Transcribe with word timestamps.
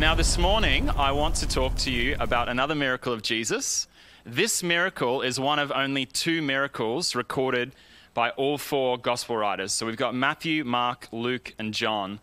Now, 0.00 0.14
this 0.14 0.38
morning, 0.38 0.90
I 0.90 1.10
want 1.10 1.34
to 1.36 1.48
talk 1.48 1.74
to 1.78 1.90
you 1.90 2.14
about 2.20 2.48
another 2.48 2.76
miracle 2.76 3.12
of 3.12 3.20
Jesus. 3.20 3.88
This 4.24 4.62
miracle 4.62 5.22
is 5.22 5.40
one 5.40 5.58
of 5.58 5.72
only 5.72 6.06
two 6.06 6.40
miracles 6.40 7.16
recorded 7.16 7.72
by 8.14 8.30
all 8.30 8.58
four 8.58 8.96
gospel 8.96 9.36
writers. 9.36 9.72
So 9.72 9.86
we've 9.86 9.96
got 9.96 10.14
Matthew, 10.14 10.62
Mark, 10.62 11.08
Luke, 11.10 11.52
and 11.58 11.74
John. 11.74 12.20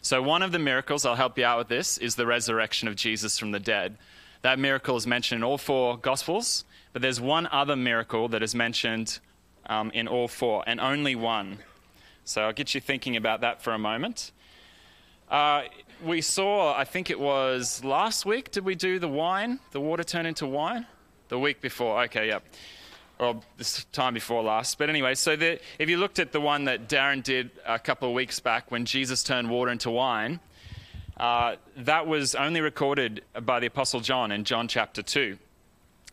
So, 0.00 0.22
one 0.22 0.40
of 0.40 0.52
the 0.52 0.58
miracles, 0.58 1.04
I'll 1.04 1.16
help 1.16 1.36
you 1.36 1.44
out 1.44 1.58
with 1.58 1.68
this, 1.68 1.98
is 1.98 2.14
the 2.14 2.24
resurrection 2.24 2.88
of 2.88 2.96
Jesus 2.96 3.38
from 3.38 3.50
the 3.50 3.60
dead. 3.60 3.98
That 4.40 4.58
miracle 4.58 4.96
is 4.96 5.06
mentioned 5.06 5.40
in 5.40 5.44
all 5.44 5.58
four 5.58 5.98
gospels, 5.98 6.64
but 6.94 7.02
there's 7.02 7.20
one 7.20 7.46
other 7.52 7.76
miracle 7.76 8.28
that 8.28 8.42
is 8.42 8.54
mentioned 8.54 9.18
um, 9.66 9.90
in 9.90 10.08
all 10.08 10.28
four, 10.28 10.64
and 10.66 10.80
only 10.80 11.14
one. 11.14 11.58
So, 12.24 12.44
I'll 12.44 12.54
get 12.54 12.74
you 12.74 12.80
thinking 12.80 13.16
about 13.16 13.42
that 13.42 13.60
for 13.60 13.74
a 13.74 13.78
moment. 13.78 14.32
Uh, 15.30 15.64
we 16.04 16.20
saw, 16.20 16.76
I 16.76 16.84
think 16.84 17.10
it 17.10 17.18
was 17.18 17.82
last 17.84 18.24
week, 18.24 18.50
did 18.50 18.64
we 18.64 18.74
do 18.74 18.98
the 18.98 19.08
wine? 19.08 19.60
The 19.72 19.80
water 19.80 20.04
turn 20.04 20.26
into 20.26 20.46
wine? 20.46 20.86
The 21.28 21.38
week 21.38 21.60
before, 21.60 22.02
okay, 22.04 22.28
yep. 22.28 22.44
Or 23.18 23.40
this 23.56 23.84
time 23.92 24.14
before 24.14 24.42
last. 24.42 24.78
But 24.78 24.90
anyway, 24.90 25.14
so 25.14 25.34
the, 25.34 25.58
if 25.78 25.88
you 25.88 25.96
looked 25.96 26.18
at 26.18 26.32
the 26.32 26.40
one 26.40 26.64
that 26.66 26.88
Darren 26.88 27.22
did 27.22 27.50
a 27.66 27.78
couple 27.78 28.08
of 28.08 28.14
weeks 28.14 28.38
back 28.38 28.70
when 28.70 28.84
Jesus 28.84 29.24
turned 29.24 29.50
water 29.50 29.72
into 29.72 29.90
wine, 29.90 30.40
uh, 31.16 31.56
that 31.78 32.06
was 32.06 32.36
only 32.36 32.60
recorded 32.60 33.24
by 33.42 33.58
the 33.58 33.66
Apostle 33.66 34.00
John 34.00 34.30
in 34.30 34.44
John 34.44 34.68
chapter 34.68 35.02
2. 35.02 35.36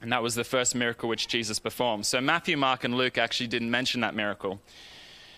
And 0.01 0.11
that 0.11 0.23
was 0.23 0.35
the 0.35 0.43
first 0.43 0.75
miracle 0.75 1.07
which 1.07 1.27
Jesus 1.27 1.59
performed. 1.59 2.05
So 2.05 2.19
Matthew, 2.19 2.57
Mark, 2.57 2.83
and 2.83 2.95
Luke 2.97 3.17
actually 3.17 3.47
didn't 3.47 3.71
mention 3.71 4.01
that 4.01 4.15
miracle. 4.15 4.59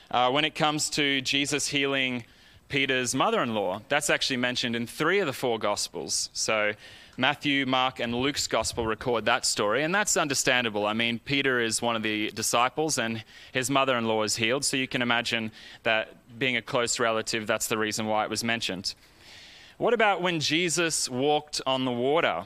Uh, 0.10 0.32
when 0.32 0.46
it 0.46 0.56
comes 0.56 0.90
to 0.92 1.22
Jesus 1.22 1.68
healing 1.68 2.24
Peter's 2.70 3.16
mother 3.16 3.42
in 3.42 3.54
law. 3.56 3.82
That's 3.88 4.10
actually 4.10 4.38
mentioned 4.38 4.76
in 4.76 4.88
three 4.88 5.20
of 5.20 5.28
the 5.28 5.34
four 5.34 5.58
Gospels. 5.58 6.30
So 6.34 6.74
Matthew, 7.16 7.66
Mark, 7.66 8.00
and 8.00 8.14
Luke's 8.14 8.46
Gospel 8.46 8.86
record 8.86 9.26
that 9.26 9.46
story, 9.46 9.84
and 9.84 9.96
that's 9.96 10.18
understandable. 10.18 10.86
I 10.86 10.94
mean, 10.94 11.20
Peter 11.20 11.60
is 11.60 11.82
one 11.82 11.96
of 11.96 12.04
the 12.04 12.30
disciples, 12.32 12.98
and 12.98 13.24
his 13.54 13.70
mother 13.70 13.98
in 13.98 14.06
law 14.06 14.24
is 14.24 14.36
healed, 14.36 14.66
so 14.66 14.78
you 14.78 14.88
can 14.88 15.02
imagine 15.02 15.52
that 15.84 16.16
being 16.38 16.58
a 16.58 16.62
close 16.62 17.00
relative, 17.00 17.48
that's 17.48 17.68
the 17.68 17.78
reason 17.78 18.06
why 18.06 18.24
it 18.24 18.30
was 18.30 18.44
mentioned. 18.44 18.94
What 19.78 19.94
about 19.94 20.22
when 20.22 20.40
Jesus 20.40 21.10
walked 21.10 21.62
on 21.66 21.86
the 21.86 21.92
water? 21.92 22.44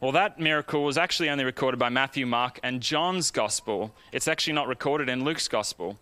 Well, 0.00 0.12
that 0.12 0.38
miracle 0.38 0.84
was 0.84 0.96
actually 0.96 1.30
only 1.30 1.44
recorded 1.44 1.78
by 1.78 1.88
Matthew, 1.88 2.26
Mark, 2.26 2.60
and 2.62 2.80
John's 2.80 3.30
Gospel. 3.30 3.94
It's 4.12 4.28
actually 4.28 4.52
not 4.52 4.68
recorded 4.68 5.08
in 5.08 5.24
Luke's 5.24 5.48
Gospel. 5.48 5.98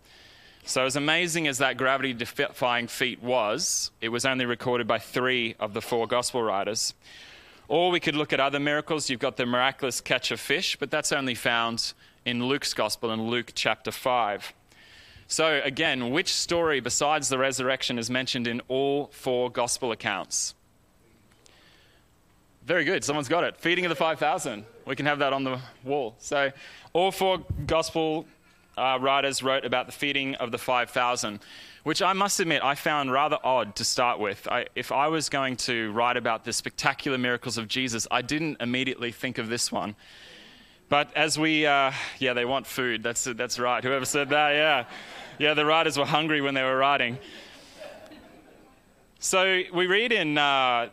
So, 0.65 0.85
as 0.85 0.95
amazing 0.95 1.47
as 1.47 1.57
that 1.57 1.75
gravity 1.75 2.13
defying 2.13 2.87
feat 2.87 3.21
was, 3.21 3.91
it 3.99 4.07
was 4.09 4.25
only 4.25 4.45
recorded 4.45 4.87
by 4.87 4.97
three 4.97 5.55
of 5.59 5.73
the 5.73 5.81
four 5.81 6.07
gospel 6.07 6.41
writers. 6.41 6.93
Or 7.67 7.91
we 7.91 7.99
could 7.99 8.15
look 8.15 8.31
at 8.31 8.39
other 8.39 8.61
miracles. 8.61 9.09
You've 9.09 9.19
got 9.19 9.35
the 9.35 9.45
miraculous 9.45 9.99
catch 9.99 10.31
of 10.31 10.39
fish, 10.39 10.77
but 10.77 10.89
that's 10.89 11.11
only 11.11 11.35
found 11.35 11.93
in 12.25 12.45
Luke's 12.45 12.73
gospel 12.73 13.11
in 13.11 13.27
Luke 13.27 13.51
chapter 13.53 13.91
5. 13.91 14.53
So, 15.27 15.61
again, 15.65 16.11
which 16.11 16.33
story 16.33 16.79
besides 16.79 17.27
the 17.27 17.37
resurrection 17.37 17.99
is 17.99 18.09
mentioned 18.09 18.47
in 18.47 18.61
all 18.69 19.07
four 19.07 19.49
gospel 19.49 19.91
accounts? 19.91 20.55
Very 22.65 22.85
good. 22.85 23.03
Someone's 23.03 23.27
got 23.27 23.43
it. 23.43 23.57
Feeding 23.57 23.83
of 23.83 23.89
the 23.89 23.95
5,000. 23.95 24.63
We 24.85 24.95
can 24.95 25.05
have 25.07 25.19
that 25.19 25.33
on 25.33 25.43
the 25.43 25.59
wall. 25.83 26.15
So, 26.19 26.53
all 26.93 27.11
four 27.11 27.39
gospel 27.67 28.25
uh, 28.77 28.97
writers 28.99 29.43
wrote 29.43 29.65
about 29.65 29.85
the 29.85 29.91
feeding 29.91 30.35
of 30.35 30.51
the 30.51 30.57
5,000, 30.57 31.39
which 31.83 32.01
I 32.01 32.13
must 32.13 32.39
admit 32.39 32.63
I 32.63 32.75
found 32.75 33.11
rather 33.11 33.37
odd 33.43 33.75
to 33.75 33.85
start 33.85 34.19
with. 34.19 34.47
I, 34.47 34.67
if 34.75 34.91
I 34.91 35.07
was 35.07 35.29
going 35.29 35.57
to 35.57 35.91
write 35.91 36.17
about 36.17 36.45
the 36.45 36.53
spectacular 36.53 37.17
miracles 37.17 37.57
of 37.57 37.67
Jesus, 37.67 38.07
I 38.09 38.21
didn't 38.21 38.57
immediately 38.59 39.11
think 39.11 39.37
of 39.37 39.49
this 39.49 39.71
one. 39.71 39.95
But 40.89 41.15
as 41.15 41.39
we, 41.39 41.65
uh, 41.65 41.91
yeah, 42.19 42.33
they 42.33 42.45
want 42.45 42.67
food. 42.67 43.03
That's, 43.03 43.23
that's 43.23 43.57
right. 43.57 43.83
Whoever 43.83 44.05
said 44.05 44.29
that, 44.29 44.51
yeah. 44.51 44.85
Yeah, 45.39 45.53
the 45.55 45.65
writers 45.65 45.97
were 45.97 46.05
hungry 46.05 46.41
when 46.41 46.53
they 46.53 46.63
were 46.63 46.77
writing. 46.77 47.17
So 49.19 49.61
we 49.73 49.87
read 49.87 50.11
in 50.11 50.37
uh, 50.37 50.89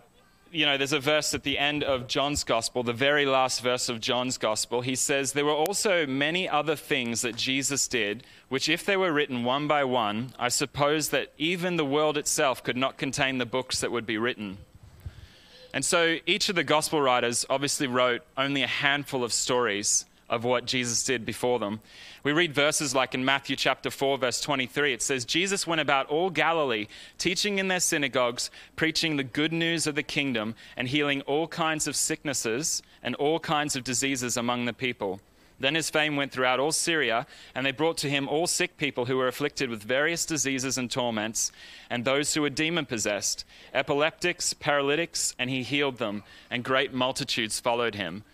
you 0.53 0.67
know, 0.67 0.77
there's 0.77 0.93
a 0.93 1.01
verse 1.01 1.35
at 1.35 1.43
the 1.43 1.59
end 1.59 1.85
of 1.85 2.09
John's 2.09 2.45
gospel, 2.45 2.83
the 2.83 2.93
very 2.93 3.27
last 3.27 3.63
verse 3.63 3.89
of 3.89 4.01
John's 4.01 4.39
gospel. 4.39 4.81
He 4.81 4.95
says, 4.95 5.33
There 5.33 5.45
were 5.45 5.53
also 5.53 6.07
many 6.07 6.49
other 6.49 6.77
things 6.77 7.23
that 7.23 7.37
Jesus 7.37 7.87
did, 7.87 8.25
which, 8.49 8.69
if 8.69 8.85
they 8.85 8.97
were 8.97 9.13
written 9.13 9.45
one 9.45 9.69
by 9.69 9.85
one, 9.85 10.33
I 10.39 10.49
suppose 10.49 11.11
that 11.11 11.33
even 11.39 11.77
the 11.77 11.85
world 11.85 12.17
itself 12.17 12.63
could 12.63 12.77
not 12.77 12.99
contain 12.99 13.39
the 13.39 13.47
books 13.47 13.81
that 13.81 13.93
would 13.93 14.07
be 14.07 14.19
written. 14.19 14.59
And 15.73 15.85
so 15.85 16.17
each 16.27 16.49
of 16.49 16.57
the 16.57 16.65
gospel 16.65 17.01
writers 17.01 17.47
obviously 17.49 17.87
wrote 17.87 18.23
only 18.37 18.63
a 18.63 18.67
handful 18.67 19.23
of 19.23 19.33
stories 19.33 20.05
of 20.31 20.45
what 20.45 20.65
Jesus 20.65 21.05
did 21.05 21.27
before 21.27 21.59
them. 21.59 21.81
We 22.23 22.33
read 22.33 22.55
verses 22.55 22.95
like 22.95 23.15
in 23.15 23.25
Matthew 23.25 23.57
chapter 23.57 23.91
4, 23.91 24.17
verse 24.17 24.41
23. 24.41 24.95
It 24.95 25.03
says, 25.03 25.25
Jesus 25.27 25.67
went 25.67 25.81
about 25.81 26.07
all 26.07 26.31
Galilee, 26.31 26.87
teaching 27.19 27.59
in 27.59 27.69
their 27.69 27.81
synagogues, 27.81 28.51
preaching 28.77 29.17
the 29.17 29.25
good 29.25 29.53
news 29.53 29.87
of 29.87 29.97
the 29.97 30.03
kingdom, 30.03 30.55
and 30.77 30.89
healing 30.89 31.21
all 31.23 31.49
kinds 31.49 31.87
of 31.87 31.97
sicknesses 31.97 32.83
and 33.03 33.15
all 33.17 33.41
kinds 33.41 33.77
of 33.77 33.85
diseases 33.85 34.37
among 34.37 34.65
the 34.65 34.73
people. 34.73 35.21
Then 35.59 35.75
his 35.75 35.91
fame 35.91 36.17
went 36.17 36.33
throughout 36.33 36.59
all 36.59 36.73
Syria, 36.73 37.27
and 37.55 37.67
they 37.67 37.73
brought 37.73 37.99
to 37.99 38.09
him 38.09 38.29
all 38.29 38.47
sick 38.47 38.79
people 38.79 39.05
who 39.05 39.19
were 39.19 39.29
afflicted 39.29 39.69
with 39.69 39.83
various 39.83 40.25
diseases 40.25 40.79
and 40.79 40.91
torments, 40.91 41.53
and 41.91 42.03
those 42.03 42.33
who 42.33 42.41
were 42.41 42.49
demon 42.49 42.87
possessed, 42.87 43.45
epileptics, 43.75 44.55
paralytics, 44.55 45.35
and 45.39 45.51
he 45.51 45.63
healed 45.63 45.99
them, 45.99 46.23
and 46.51 46.65
great 46.65 46.95
multitudes 46.95 47.61
followed 47.61 47.95
him. 47.95 48.25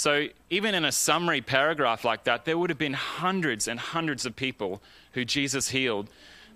So, 0.00 0.28
even 0.48 0.74
in 0.74 0.86
a 0.86 0.92
summary 0.92 1.42
paragraph 1.42 2.06
like 2.06 2.24
that, 2.24 2.46
there 2.46 2.56
would 2.56 2.70
have 2.70 2.78
been 2.78 2.94
hundreds 2.94 3.68
and 3.68 3.78
hundreds 3.78 4.24
of 4.24 4.34
people 4.34 4.80
who 5.12 5.26
Jesus 5.26 5.68
healed. 5.68 6.08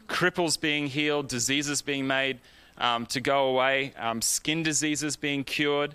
Cripples 0.08 0.58
being 0.58 0.86
healed, 0.86 1.28
diseases 1.28 1.82
being 1.82 2.06
made 2.06 2.38
um, 2.78 3.04
to 3.04 3.20
go 3.20 3.48
away, 3.48 3.92
um, 3.98 4.22
skin 4.22 4.62
diseases 4.62 5.16
being 5.16 5.44
cured. 5.44 5.94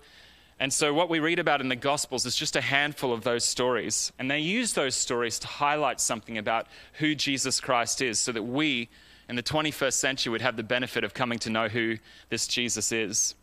And 0.59 0.71
so, 0.71 0.93
what 0.93 1.09
we 1.09 1.19
read 1.19 1.39
about 1.39 1.59
in 1.59 1.69
the 1.69 1.75
Gospels 1.75 2.27
is 2.27 2.35
just 2.35 2.55
a 2.55 2.61
handful 2.61 3.11
of 3.11 3.23
those 3.23 3.45
stories. 3.45 4.11
And 4.19 4.29
they 4.29 4.41
use 4.41 4.73
those 4.73 4.93
stories 4.93 5.39
to 5.39 5.47
highlight 5.47 5.99
something 5.99 6.37
about 6.37 6.67
who 6.99 7.15
Jesus 7.15 7.59
Christ 7.59 7.99
is 7.99 8.19
so 8.19 8.31
that 8.31 8.43
we 8.43 8.89
in 9.27 9.35
the 9.35 9.41
21st 9.41 9.93
century 9.93 10.29
would 10.29 10.43
have 10.43 10.55
the 10.55 10.61
benefit 10.61 11.03
of 11.03 11.15
coming 11.15 11.39
to 11.39 11.49
know 11.49 11.67
who 11.67 11.97
this 12.29 12.47
Jesus 12.47 12.91
is. 12.91 13.33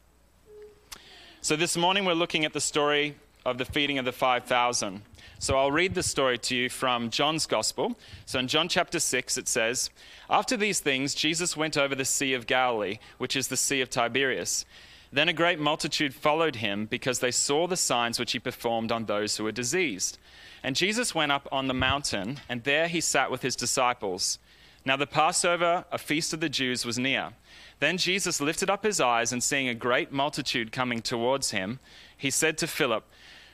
So, 1.40 1.56
this 1.56 1.76
morning 1.76 2.04
we're 2.04 2.14
looking 2.14 2.44
at 2.44 2.52
the 2.52 2.60
story 2.60 3.16
of 3.46 3.58
the 3.58 3.64
feeding 3.64 3.98
of 3.98 4.04
the 4.04 4.12
5,000. 4.12 5.02
So 5.38 5.56
I'll 5.56 5.70
read 5.70 5.94
the 5.94 6.02
story 6.02 6.36
to 6.38 6.56
you 6.56 6.68
from 6.68 7.10
John's 7.10 7.46
Gospel. 7.46 7.96
So 8.24 8.38
in 8.38 8.48
John 8.48 8.68
chapter 8.68 8.98
6, 8.98 9.38
it 9.38 9.48
says 9.48 9.90
After 10.28 10.56
these 10.56 10.80
things, 10.80 11.14
Jesus 11.14 11.56
went 11.56 11.76
over 11.76 11.94
the 11.94 12.04
Sea 12.04 12.34
of 12.34 12.46
Galilee, 12.46 12.98
which 13.18 13.36
is 13.36 13.48
the 13.48 13.56
Sea 13.56 13.80
of 13.80 13.88
Tiberias. 13.88 14.64
Then 15.12 15.28
a 15.28 15.32
great 15.32 15.60
multitude 15.60 16.12
followed 16.14 16.56
him 16.56 16.86
because 16.86 17.20
they 17.20 17.30
saw 17.30 17.66
the 17.66 17.76
signs 17.76 18.18
which 18.18 18.32
he 18.32 18.38
performed 18.40 18.90
on 18.90 19.04
those 19.04 19.36
who 19.36 19.44
were 19.44 19.52
diseased. 19.52 20.18
And 20.62 20.74
Jesus 20.74 21.14
went 21.14 21.30
up 21.30 21.46
on 21.52 21.68
the 21.68 21.74
mountain, 21.74 22.40
and 22.48 22.64
there 22.64 22.88
he 22.88 23.00
sat 23.00 23.30
with 23.30 23.42
his 23.42 23.54
disciples. 23.54 24.40
Now 24.84 24.96
the 24.96 25.06
Passover, 25.06 25.84
a 25.92 25.98
feast 25.98 26.32
of 26.32 26.40
the 26.40 26.48
Jews, 26.48 26.84
was 26.84 26.98
near. 26.98 27.30
Then 27.78 27.98
Jesus 27.98 28.40
lifted 28.40 28.70
up 28.70 28.84
his 28.84 29.00
eyes, 29.00 29.32
and 29.32 29.42
seeing 29.42 29.68
a 29.68 29.74
great 29.74 30.10
multitude 30.10 30.72
coming 30.72 31.02
towards 31.02 31.50
him, 31.50 31.78
he 32.16 32.30
said 32.30 32.56
to 32.58 32.66
Philip, 32.66 33.04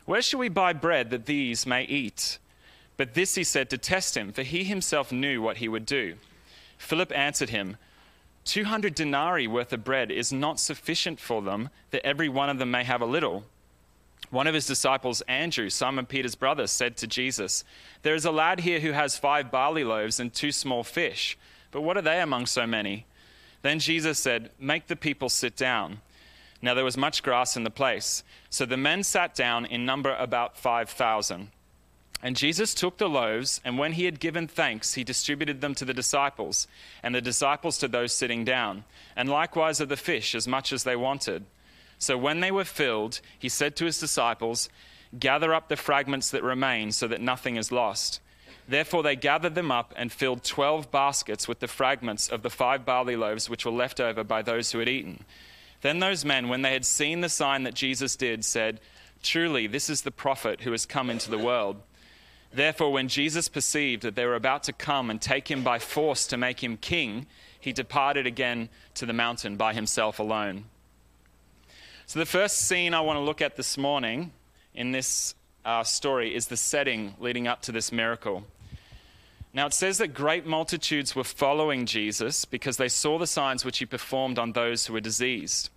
where 0.05 0.23
shall 0.23 0.41
we 0.41 0.49
buy 0.49 0.73
bread 0.73 1.11
that 1.11 1.27
these 1.27 1.67
may 1.67 1.85
eat? 1.85 2.39
But 2.97 3.15
this 3.15 3.35
he 3.35 3.45
said 3.45 3.71
to 3.71 3.79
test 3.79 4.17
him, 4.17 4.33
for 4.33 4.43
he 4.43 4.65
himself 4.65 5.13
knew 5.13 5.41
what 5.41 5.59
he 5.59 5.69
would 5.69 5.87
do. 5.87 6.17
Philip 6.79 7.13
answered 7.17 7.51
him, 7.51 7.77
Two 8.45 8.65
hundred 8.65 8.95
denarii 8.95 9.47
worth 9.47 9.73
of 9.73 9.85
bread 9.85 10.11
is 10.11 10.33
not 10.33 10.59
sufficient 10.59 11.21
for 11.21 11.43
them, 11.43 11.69
that 11.91 12.05
every 12.05 12.29
one 12.29 12.51
of 12.51 12.59
them 12.59 12.71
may 12.71 12.85
have 12.85 13.01
a 13.01 13.07
little. 13.07 13.45
One 14.31 14.47
of 14.47 14.55
his 14.55 14.67
disciples, 14.67 15.21
Andrew, 15.23 15.71
Simon 15.71 16.07
Peter's 16.07 16.35
brother, 16.35 16.67
said 16.67 16.97
to 16.97 17.07
Jesus, 17.07 17.65
There 18.03 18.15
is 18.15 18.25
a 18.25 18.33
lad 18.33 18.61
here 18.61 18.81
who 18.81 18.93
has 18.93 19.17
five 19.19 19.51
barley 19.51 19.85
loaves 19.85 20.19
and 20.19 20.33
two 20.33 20.51
small 20.51 20.83
fish, 20.83 21.39
but 21.71 21.83
what 21.83 21.97
are 21.97 22.03
they 22.03 22.21
among 22.21 22.47
so 22.47 22.67
many? 22.67 23.07
Then 23.63 23.79
Jesus 23.79 24.19
said, 24.19 24.51
Make 24.59 24.89
the 24.89 24.97
people 24.97 25.29
sit 25.29 25.57
down. 25.57 26.01
Now 26.63 26.75
there 26.75 26.85
was 26.85 26.97
much 26.97 27.23
grass 27.23 27.57
in 27.57 27.65
the 27.65 27.71
place. 27.71 28.23
So 28.49 28.65
the 28.65 28.77
men 28.77 29.03
sat 29.03 29.35
down 29.35 29.67
in 29.67 29.85
number 29.85 30.15
about 30.15 30.57
5,000. 30.57 31.49
And 32.25 32.37
Jesus 32.37 32.73
took 32.73 32.99
the 32.99 33.09
loaves, 33.09 33.61
and 33.65 33.79
when 33.79 33.95
he 33.95 34.05
had 34.05 34.21
given 34.21 34.47
thanks, 34.47 34.95
he 34.95 35.03
distributed 35.03 35.61
them 35.61 35.75
to 35.75 35.85
the 35.85 35.93
disciples, 35.93 36.69
and 37.03 37.13
the 37.13 37.21
disciples 37.21 37.79
to 37.79 37.89
those 37.89 38.13
sitting 38.13 38.45
down, 38.45 38.85
and 39.17 39.29
likewise 39.29 39.81
of 39.81 39.89
the 39.89 39.97
fish, 39.97 40.33
as 40.37 40.47
much 40.47 40.73
as 40.73 40.85
they 40.85 40.95
wanted. 40.95 41.45
So 41.99 42.17
when 42.17 42.39
they 42.39 42.53
were 42.53 42.65
filled, 42.65 43.21
he 43.37 43.49
said 43.49 43.75
to 43.77 43.87
his 43.87 43.99
disciples, 43.99 44.69
Gather 45.19 45.53
up 45.53 45.69
the 45.69 45.77
fragments 45.77 46.31
that 46.31 46.45
remain, 46.45 46.93
so 46.93 47.09
that 47.09 47.21
nothing 47.21 47.57
is 47.57 47.73
lost. 47.73 48.21
Therefore 48.69 49.03
they 49.03 49.17
gathered 49.17 49.57
them 49.57 49.73
up 49.73 49.93
and 49.97 50.13
filled 50.13 50.45
twelve 50.45 50.93
baskets 50.93 51.49
with 51.49 51.59
the 51.59 51.67
fragments 51.67 52.29
of 52.29 52.43
the 52.43 52.51
five 52.51 52.85
barley 52.85 53.17
loaves 53.17 53.51
which 53.51 53.67
were 53.67 53.73
left 53.73 54.01
over 54.01 54.23
by 54.23 54.43
those 54.43 54.71
who 54.71 54.79
had 54.79 54.89
eaten. 54.89 55.25
Then 55.83 55.99
those 55.99 56.25
men, 56.25 56.49
when 56.49 56.63
they 56.63 56.73
had 56.73 56.87
seen 56.87 57.21
the 57.21 57.29
sign 57.29 57.65
that 57.65 57.75
Jesus 57.75 58.17
did, 58.17 58.45
said, 58.45 58.81
Truly, 59.23 59.67
this 59.67 59.91
is 59.91 60.03
the 60.03 60.11
prophet 60.11 60.63
who 60.63 60.73
has 60.73 60.87
come 60.87 61.11
into 61.11 61.31
the 61.31 61.39
world. 61.39 61.83
Therefore, 62.53 62.93
when 62.93 63.09
Jesus 63.09 63.49
perceived 63.49 64.03
that 64.03 64.15
they 64.15 64.27
were 64.27 64.35
about 64.35 64.63
to 64.65 64.73
come 64.73 65.11
and 65.11 65.21
take 65.21 65.51
him 65.51 65.63
by 65.63 65.79
force 65.79 66.27
to 66.29 66.37
make 66.37 66.63
him 66.63 66.77
king, 66.77 67.27
he 67.59 67.73
departed 67.73 68.27
again 68.27 68.69
to 68.95 69.07
the 69.07 69.13
mountain 69.13 69.57
by 69.57 69.73
himself 69.73 70.19
alone. 70.19 70.65
So, 72.07 72.19
the 72.19 72.27
first 72.27 72.59
scene 72.59 72.95
I 72.95 73.01
want 73.01 73.17
to 73.17 73.21
look 73.21 73.41
at 73.41 73.57
this 73.57 73.79
morning 73.79 74.33
in 74.75 74.93
this 74.93 75.35
uh, 75.65 75.83
story 75.83 76.35
is 76.35 76.49
the 76.49 76.57
setting 76.57 77.15
leading 77.19 77.47
up 77.47 77.63
to 77.63 77.73
this 77.73 77.91
miracle. 77.91 78.45
Now, 79.55 79.67
it 79.67 79.75
says 79.75 79.99
that 79.99 80.15
great 80.15 80.47
multitudes 80.47 81.15
were 81.15 81.25
following 81.25 81.85
Jesus 81.85 82.47
because 82.47 82.79
they 82.79 82.89
saw 82.89 83.19
the 83.19 83.27
signs 83.27 83.65
which 83.65 83.79
he 83.79 83.87
performed 83.87 84.39
on 84.39 84.53
those 84.53 84.87
who 84.87 84.95
were 84.95 85.01
diseased. 85.01 85.69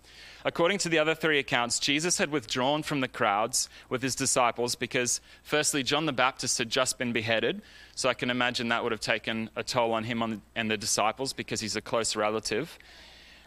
According 0.46 0.78
to 0.78 0.88
the 0.88 0.98
other 0.98 1.14
three 1.14 1.38
accounts, 1.38 1.78
Jesus 1.78 2.16
had 2.16 2.30
withdrawn 2.30 2.82
from 2.82 3.00
the 3.00 3.08
crowds 3.08 3.68
with 3.90 4.00
his 4.00 4.14
disciples 4.14 4.76
because, 4.76 5.20
firstly, 5.42 5.82
John 5.82 6.06
the 6.06 6.12
Baptist 6.12 6.56
had 6.56 6.70
just 6.70 6.98
been 6.98 7.12
beheaded. 7.12 7.60
So 7.94 8.08
I 8.08 8.14
can 8.14 8.30
imagine 8.30 8.68
that 8.68 8.82
would 8.82 8.92
have 8.92 9.00
taken 9.00 9.50
a 9.56 9.62
toll 9.62 9.92
on 9.92 10.04
him 10.04 10.40
and 10.54 10.70
the 10.70 10.78
disciples 10.78 11.34
because 11.34 11.60
he's 11.60 11.76
a 11.76 11.82
close 11.82 12.16
relative. 12.16 12.78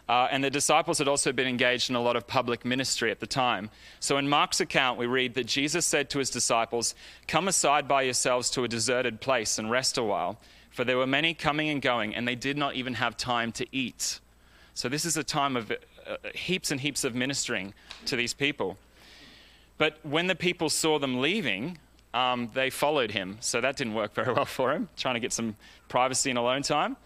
Uh, 0.09 0.27
and 0.31 0.43
the 0.43 0.49
disciples 0.49 0.97
had 0.97 1.07
also 1.07 1.31
been 1.31 1.45
engaged 1.45 1.91
in 1.91 1.95
a 1.95 2.01
lot 2.01 2.15
of 2.15 2.25
public 2.25 2.65
ministry 2.65 3.11
at 3.11 3.19
the 3.19 3.27
time. 3.27 3.69
So 3.99 4.17
in 4.17 4.27
Mark's 4.27 4.59
account, 4.59 4.97
we 4.97 5.05
read 5.05 5.35
that 5.35 5.45
Jesus 5.45 5.85
said 5.85 6.09
to 6.09 6.17
his 6.17 6.31
disciples, 6.31 6.95
Come 7.27 7.47
aside 7.47 7.87
by 7.87 8.01
yourselves 8.01 8.49
to 8.51 8.63
a 8.63 8.67
deserted 8.67 9.21
place 9.21 9.59
and 9.59 9.69
rest 9.69 9.99
a 9.99 10.03
while. 10.03 10.39
For 10.71 10.83
there 10.83 10.97
were 10.97 11.05
many 11.05 11.35
coming 11.35 11.69
and 11.69 11.79
going, 11.79 12.15
and 12.15 12.27
they 12.27 12.33
did 12.33 12.57
not 12.57 12.73
even 12.73 12.95
have 12.95 13.17
time 13.17 13.51
to 13.53 13.67
eat. 13.71 14.19
So 14.73 14.89
this 14.89 15.05
is 15.05 15.15
a 15.15 15.23
time 15.23 15.55
of 15.55 15.71
uh, 15.71 16.17
heaps 16.33 16.71
and 16.71 16.81
heaps 16.81 17.03
of 17.03 17.13
ministering 17.13 17.75
to 18.07 18.15
these 18.15 18.33
people. 18.33 18.77
But 19.77 19.99
when 20.01 20.25
the 20.25 20.35
people 20.35 20.71
saw 20.71 20.97
them 20.97 21.21
leaving, 21.21 21.77
um, 22.15 22.49
they 22.55 22.71
followed 22.71 23.11
him. 23.11 23.37
So 23.41 23.61
that 23.61 23.77
didn't 23.77 23.93
work 23.93 24.15
very 24.15 24.33
well 24.33 24.45
for 24.45 24.71
him, 24.71 24.89
trying 24.97 25.13
to 25.13 25.19
get 25.19 25.33
some 25.33 25.55
privacy 25.87 26.31
and 26.31 26.39
alone 26.39 26.63
time. 26.63 26.97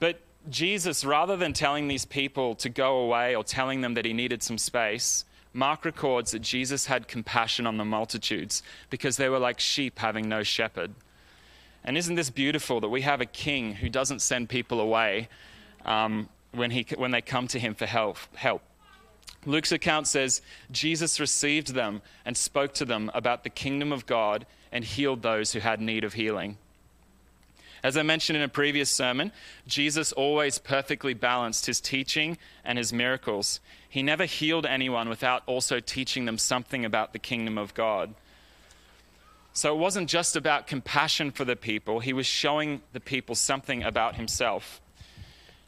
But 0.00 0.20
Jesus, 0.48 1.04
rather 1.04 1.36
than 1.36 1.52
telling 1.52 1.88
these 1.88 2.04
people 2.04 2.54
to 2.56 2.68
go 2.68 2.98
away 2.98 3.34
or 3.34 3.42
telling 3.42 3.80
them 3.80 3.94
that 3.94 4.04
he 4.04 4.12
needed 4.12 4.42
some 4.42 4.58
space, 4.58 5.24
Mark 5.52 5.84
records 5.84 6.32
that 6.32 6.40
Jesus 6.40 6.86
had 6.86 7.08
compassion 7.08 7.66
on 7.66 7.78
the 7.78 7.84
multitudes 7.84 8.62
because 8.90 9.16
they 9.16 9.28
were 9.28 9.38
like 9.38 9.58
sheep 9.58 9.98
having 9.98 10.28
no 10.28 10.42
shepherd. 10.42 10.94
And 11.82 11.96
isn't 11.96 12.14
this 12.14 12.30
beautiful 12.30 12.80
that 12.80 12.88
we 12.88 13.02
have 13.02 13.20
a 13.20 13.26
king 13.26 13.74
who 13.74 13.88
doesn't 13.88 14.20
send 14.20 14.48
people 14.48 14.80
away 14.80 15.28
um, 15.84 16.28
when, 16.52 16.70
he, 16.72 16.86
when 16.96 17.10
they 17.10 17.22
come 17.22 17.46
to 17.48 17.58
him 17.58 17.74
for 17.74 17.86
help, 17.86 18.18
help. 18.34 18.62
Luke's 19.46 19.72
account 19.72 20.08
says 20.08 20.42
Jesus 20.70 21.20
received 21.20 21.74
them 21.74 22.02
and 22.24 22.36
spoke 22.36 22.74
to 22.74 22.84
them 22.84 23.10
about 23.14 23.44
the 23.44 23.50
kingdom 23.50 23.92
of 23.92 24.04
God 24.04 24.44
and 24.72 24.84
healed 24.84 25.22
those 25.22 25.52
who 25.52 25.60
had 25.60 25.80
need 25.80 26.04
of 26.04 26.14
healing. 26.14 26.58
As 27.86 27.96
I 27.96 28.02
mentioned 28.02 28.36
in 28.36 28.42
a 28.42 28.48
previous 28.48 28.90
sermon, 28.90 29.30
Jesus 29.68 30.10
always 30.10 30.58
perfectly 30.58 31.14
balanced 31.14 31.66
his 31.66 31.80
teaching 31.80 32.36
and 32.64 32.78
his 32.78 32.92
miracles. 32.92 33.60
He 33.88 34.02
never 34.02 34.24
healed 34.24 34.66
anyone 34.66 35.08
without 35.08 35.44
also 35.46 35.78
teaching 35.78 36.24
them 36.24 36.36
something 36.36 36.84
about 36.84 37.12
the 37.12 37.20
kingdom 37.20 37.56
of 37.56 37.74
God. 37.74 38.16
So 39.52 39.72
it 39.72 39.78
wasn't 39.78 40.08
just 40.08 40.34
about 40.34 40.66
compassion 40.66 41.30
for 41.30 41.44
the 41.44 41.54
people, 41.54 42.00
he 42.00 42.12
was 42.12 42.26
showing 42.26 42.82
the 42.92 42.98
people 42.98 43.36
something 43.36 43.84
about 43.84 44.16
himself. 44.16 44.80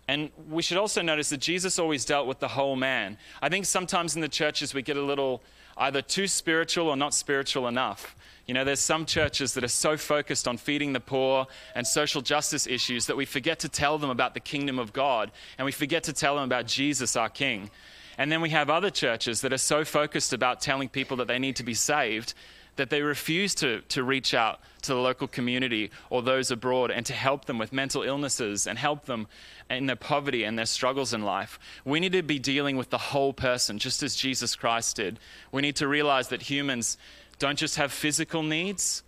And 0.09 0.31
we 0.51 0.63
should 0.63 0.77
also 0.77 1.03
notice 1.03 1.31
that 1.31 1.41
Jesus 1.41 1.79
always 1.79 2.05
dealt 2.05 2.27
with 2.27 2.41
the 2.41 2.49
whole 2.49 2.75
man. 2.75 3.17
I 3.41 3.49
think 3.49 3.65
sometimes 3.65 4.17
in 4.17 4.23
the 4.23 4.29
churches 4.29 4.75
we 4.75 4.83
get 4.83 4.97
a 4.97 5.03
little 5.03 5.41
either 5.77 6.03
too 6.03 6.27
spiritual 6.27 6.89
or 6.89 6.97
not 6.97 7.15
spiritual 7.15 7.69
enough. 7.69 8.17
You 8.49 8.55
know, 8.55 8.65
there's 8.65 8.81
some 8.81 9.05
churches 9.05 9.53
that 9.55 9.63
are 9.63 9.69
so 9.69 9.99
focused 9.99 10.49
on 10.49 10.57
feeding 10.57 10.95
the 10.95 11.01
poor 11.01 11.47
and 11.75 11.87
social 11.87 12.23
justice 12.23 12.67
issues 12.67 13.07
that 13.07 13.17
we 13.17 13.27
forget 13.27 13.59
to 13.61 13.69
tell 13.69 13.99
them 13.99 14.09
about 14.09 14.33
the 14.33 14.41
kingdom 14.41 14.79
of 14.79 14.95
God 14.95 15.31
and 15.59 15.67
we 15.67 15.73
forget 15.73 16.05
to 16.05 16.15
tell 16.15 16.35
them 16.35 16.45
about 16.45 16.67
Jesus, 16.67 17.15
our 17.15 17.29
King. 17.29 17.71
And 18.17 18.33
then 18.33 18.41
we 18.41 18.49
have 18.49 18.71
other 18.71 18.91
churches 18.91 19.43
that 19.43 19.53
are 19.53 19.59
so 19.59 19.85
focused 19.85 20.33
about 20.33 20.63
telling 20.63 20.89
people 20.89 21.19
that 21.19 21.29
they 21.29 21.39
need 21.39 21.57
to 21.57 21.63
be 21.63 21.75
saved 21.75 22.33
that 22.77 22.91
they 22.91 23.03
refuse 23.03 23.55
to, 23.57 23.81
to 23.83 24.03
reach 24.03 24.33
out 24.33 24.61
to 24.83 24.95
the 24.95 25.01
local 25.01 25.27
community 25.27 25.91
or 26.11 26.23
those 26.23 26.51
abroad 26.51 26.91
and 26.91 27.05
to 27.05 27.13
help 27.13 27.45
them 27.45 27.59
with 27.59 27.73
mental 27.73 28.03
illnesses 28.03 28.67
and 28.67 28.79
help 28.79 29.05
them 29.05 29.27
in 29.69 29.87
their 29.87 29.97
poverty 29.97 30.45
and 30.45 30.57
their 30.57 30.65
struggles 30.65 31.13
in 31.13 31.23
life. 31.23 31.59
We 31.85 32.01
need 32.01 32.13
to 32.13 32.23
be 32.23 32.39
dealing 32.39 32.77
with 32.77 32.91
the 32.91 32.99
whole 32.99 33.33
person, 33.33 33.79
just 33.79 34.03
as 34.03 34.15
Jesus 34.15 34.55
Christ 34.55 34.97
did. 34.97 35.19
We 35.51 35.61
need 35.61 35.77
to 35.77 35.89
realize 35.89 36.29
that 36.29 36.43
humans 36.43 36.97
don't 37.39 37.59
just 37.59 37.77
have 37.77 37.93
physical 37.93 38.43
needs, 38.43 39.03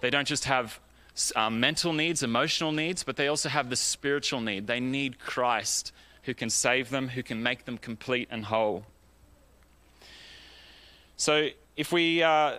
they 0.00 0.10
don't 0.10 0.26
just 0.26 0.44
have 0.44 0.80
um, 1.36 1.60
mental 1.60 1.92
needs, 1.92 2.22
emotional 2.22 2.72
needs, 2.72 3.02
but 3.02 3.16
they 3.16 3.28
also 3.28 3.48
have 3.48 3.70
the 3.70 3.76
spiritual 3.76 4.40
need. 4.40 4.66
They 4.66 4.80
need 4.80 5.18
Christ 5.18 5.92
who 6.22 6.34
can 6.34 6.50
save 6.50 6.90
them, 6.90 7.08
who 7.08 7.22
can 7.22 7.42
make 7.42 7.64
them 7.64 7.78
complete 7.78 8.28
and 8.30 8.44
whole. 8.44 8.84
So, 11.16 11.48
if 11.76 11.92
we 11.92 12.22
uh, 12.22 12.56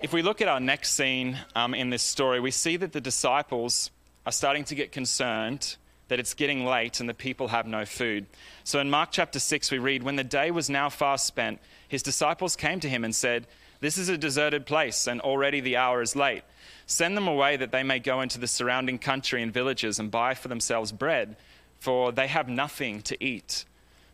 if 0.00 0.12
we 0.12 0.22
look 0.22 0.40
at 0.40 0.48
our 0.48 0.60
next 0.60 0.94
scene 0.94 1.38
um, 1.54 1.74
in 1.74 1.90
this 1.90 2.02
story, 2.02 2.40
we 2.40 2.50
see 2.50 2.76
that 2.76 2.92
the 2.92 3.00
disciples 3.00 3.90
are 4.26 4.32
starting 4.32 4.64
to 4.64 4.74
get 4.74 4.92
concerned 4.92 5.76
that 6.08 6.20
it's 6.20 6.34
getting 6.34 6.66
late 6.66 7.00
and 7.00 7.08
the 7.08 7.14
people 7.14 7.48
have 7.48 7.66
no 7.66 7.86
food. 7.86 8.26
So 8.64 8.80
in 8.80 8.90
Mark 8.90 9.10
chapter 9.12 9.38
6, 9.38 9.70
we 9.70 9.78
read, 9.78 10.02
When 10.02 10.16
the 10.16 10.24
day 10.24 10.50
was 10.50 10.68
now 10.68 10.90
fast 10.90 11.26
spent, 11.26 11.60
his 11.88 12.02
disciples 12.02 12.56
came 12.56 12.80
to 12.80 12.88
him 12.88 13.04
and 13.04 13.14
said, 13.14 13.46
This 13.82 13.98
is 13.98 14.08
a 14.08 14.16
deserted 14.16 14.64
place, 14.64 15.08
and 15.08 15.20
already 15.20 15.58
the 15.58 15.76
hour 15.76 16.02
is 16.02 16.14
late. 16.14 16.44
Send 16.86 17.16
them 17.16 17.26
away 17.26 17.56
that 17.56 17.72
they 17.72 17.82
may 17.82 17.98
go 17.98 18.20
into 18.20 18.38
the 18.38 18.46
surrounding 18.46 18.96
country 18.96 19.42
and 19.42 19.52
villages 19.52 19.98
and 19.98 20.08
buy 20.08 20.34
for 20.34 20.46
themselves 20.46 20.92
bread, 20.92 21.34
for 21.80 22.12
they 22.12 22.28
have 22.28 22.48
nothing 22.48 23.02
to 23.02 23.22
eat. 23.22 23.64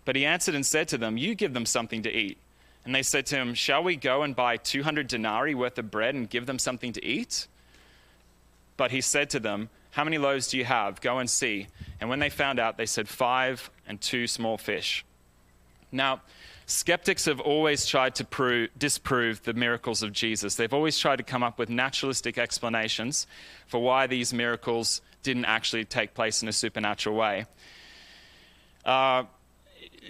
But 0.07 0.17
he 0.17 0.25
answered 0.25 0.55
and 0.55 0.65
said 0.65 0.89
to 0.89 0.97
them, 0.97 1.19
You 1.19 1.35
give 1.35 1.53
them 1.53 1.67
something 1.67 2.01
to 2.01 2.11
eat. 2.11 2.39
And 2.87 2.95
they 2.95 3.03
said 3.03 3.27
to 3.27 3.37
him, 3.37 3.53
Shall 3.53 3.85
we 3.85 3.95
go 3.95 4.23
and 4.23 4.35
buy 4.35 4.57
200 4.57 5.07
denarii 5.07 5.55
worth 5.55 5.77
of 5.77 5.91
bread 5.91 6.15
and 6.15 6.31
give 6.31 6.47
them 6.47 6.59
something 6.59 6.95
to 6.95 7.05
eat? 7.05 7.47
But 8.79 8.91
he 8.91 9.03
said 9.03 9.29
to 9.31 9.39
them, 9.39 9.69
How 9.91 10.03
many 10.03 10.17
loaves 10.17 10.49
do 10.49 10.57
you 10.57 10.65
have? 10.65 11.03
Go 11.03 11.19
and 11.19 11.29
see. 11.29 11.67
And 12.01 12.09
when 12.09 12.21
they 12.21 12.31
found 12.31 12.59
out, 12.59 12.79
they 12.79 12.87
said, 12.87 13.07
Five 13.07 13.69
and 13.87 14.01
two 14.01 14.27
small 14.29 14.57
fish. 14.57 15.05
Now, 15.93 16.23
skeptics 16.69 17.25
have 17.25 17.41
always 17.41 17.87
tried 17.87 18.15
to 18.15 18.25
prove, 18.25 18.69
disprove 18.79 19.43
the 19.43 19.55
miracles 19.55 20.03
of 20.03 20.13
Jesus. 20.13 20.55
They've 20.55 20.73
always 20.73 20.99
tried 20.99 21.17
to 21.17 21.23
come 21.23 21.43
up 21.43 21.59
with 21.59 21.71
naturalistic 21.71 22.37
explanations 22.37 23.27
for 23.67 23.81
why 23.81 24.07
these 24.07 24.35
miracles 24.35 25.01
didn't 25.23 25.47
actually 25.47 25.87
take 25.87 26.13
place 26.15 26.43
in 26.43 26.49
a 26.49 26.53
supernatural 26.53 27.17
way. 27.17 27.47
Uh, 28.85 29.25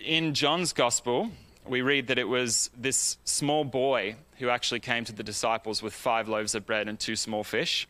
in 0.04 0.35
John's 0.35 0.73
gospel, 0.73 1.30
we 1.66 1.80
read 1.80 2.09
that 2.09 2.18
it 2.18 2.28
was 2.28 2.71
this 2.76 3.18
small 3.25 3.64
boy 3.64 4.16
who 4.38 4.49
actually 4.49 4.80
came 4.80 5.04
to 5.04 5.12
the 5.12 5.23
disciples 5.23 5.80
with 5.80 5.94
five 5.94 6.28
loaves 6.28 6.56
of 6.56 6.66
bread 6.66 6.88
and 6.88 6.99
two 6.99 7.14
small 7.14 7.44
fish. 7.44 7.87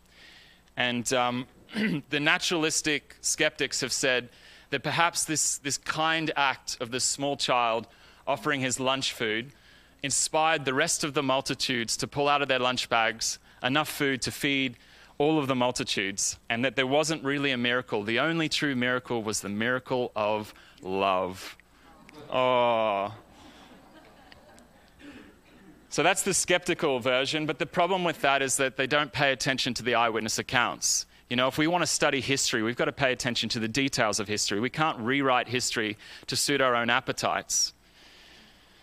And 0.76 1.10
um, 1.14 1.46
the 2.10 2.20
naturalistic 2.20 3.16
skeptics 3.22 3.80
have 3.80 3.92
said 3.92 4.28
that 4.70 4.82
perhaps 4.82 5.24
this, 5.24 5.56
this 5.58 5.78
kind 5.78 6.30
act 6.36 6.76
of 6.80 6.90
this 6.90 7.04
small 7.04 7.38
child 7.38 7.86
offering 8.28 8.60
his 8.60 8.78
lunch 8.78 9.12
food 9.12 9.50
inspired 10.02 10.64
the 10.64 10.74
rest 10.74 11.02
of 11.02 11.14
the 11.14 11.22
multitudes 11.22 11.96
to 11.96 12.06
pull 12.06 12.28
out 12.28 12.42
of 12.42 12.48
their 12.48 12.60
lunch 12.60 12.88
bags 12.88 13.40
enough 13.62 13.88
food 13.88 14.22
to 14.22 14.30
feed 14.30 14.76
all 15.18 15.40
of 15.40 15.48
the 15.48 15.56
multitudes, 15.56 16.38
and 16.48 16.64
that 16.64 16.76
there 16.76 16.86
wasn't 16.86 17.24
really 17.24 17.50
a 17.50 17.56
miracle. 17.56 18.04
The 18.04 18.20
only 18.20 18.48
true 18.48 18.76
miracle 18.76 19.24
was 19.24 19.40
the 19.40 19.48
miracle 19.48 20.12
of 20.14 20.54
love. 20.80 21.56
Oh, 22.30 23.12
so 25.90 26.02
that's 26.02 26.22
the 26.22 26.34
skeptical 26.34 27.00
version, 27.00 27.46
but 27.46 27.58
the 27.58 27.66
problem 27.66 28.04
with 28.04 28.20
that 28.20 28.42
is 28.42 28.58
that 28.58 28.76
they 28.76 28.86
don't 28.86 29.10
pay 29.10 29.32
attention 29.32 29.72
to 29.74 29.82
the 29.82 29.94
eyewitness 29.94 30.38
accounts. 30.38 31.06
You 31.30 31.36
know, 31.36 31.48
if 31.48 31.58
we 31.58 31.66
want 31.66 31.82
to 31.82 31.86
study 31.86 32.20
history, 32.20 32.62
we've 32.62 32.76
got 32.76 32.86
to 32.86 32.92
pay 32.92 33.10
attention 33.10 33.48
to 33.50 33.58
the 33.58 33.68
details 33.68 34.20
of 34.20 34.28
history. 34.28 34.60
We 34.60 34.70
can't 34.70 34.98
rewrite 34.98 35.48
history 35.48 35.96
to 36.26 36.36
suit 36.36 36.60
our 36.60 36.76
own 36.76 36.90
appetites. 36.90 37.72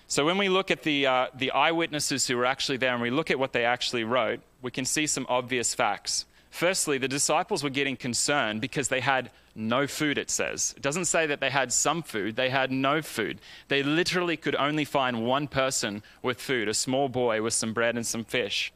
So 0.08 0.26
when 0.26 0.38
we 0.38 0.50
look 0.50 0.70
at 0.70 0.84
the, 0.84 1.08
uh, 1.08 1.28
the 1.36 1.52
eyewitnesses 1.52 2.28
who 2.28 2.38
were 2.38 2.46
actually 2.46 2.78
there 2.78 2.94
and 2.94 3.02
we 3.02 3.10
look 3.10 3.32
at 3.32 3.40
what 3.40 3.54
they 3.54 3.66
actually 3.66 4.04
wrote, 4.04 4.40
we 4.62 4.72
can 4.72 4.86
see 4.86 5.08
some 5.08 5.26
obvious 5.30 5.74
facts. 5.74 6.26
Firstly, 6.52 6.98
the 6.98 7.08
disciples 7.08 7.64
were 7.64 7.70
getting 7.70 7.98
concerned 7.98 8.62
because 8.62 8.88
they 8.88 9.02
had 9.02 9.32
no 9.56 9.88
food, 9.88 10.18
it 10.18 10.30
says. 10.30 10.74
It 10.78 10.84
doesn't 10.84 11.06
say 11.06 11.26
that 11.26 11.40
they 11.40 11.50
had 11.50 11.74
some 11.74 12.04
food, 12.04 12.36
they 12.36 12.50
had 12.50 12.72
no 12.72 13.02
food. 13.02 13.40
They 13.68 13.84
literally 13.84 14.38
could 14.38 14.56
only 14.56 14.86
find 14.86 15.26
one 15.26 15.48
person 15.48 16.04
with 16.22 16.40
food, 16.40 16.68
a 16.70 16.74
small 16.74 17.10
boy 17.10 17.42
with 17.42 17.54
some 17.54 17.74
bread 17.74 17.96
and 17.96 18.06
some 18.06 18.24
fish. 18.24 18.72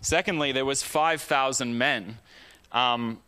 Secondly, 0.00 0.52
there 0.52 0.64
was 0.64 0.82
5,000 0.82 1.78
men. 1.78 2.18
Um, 2.72 3.20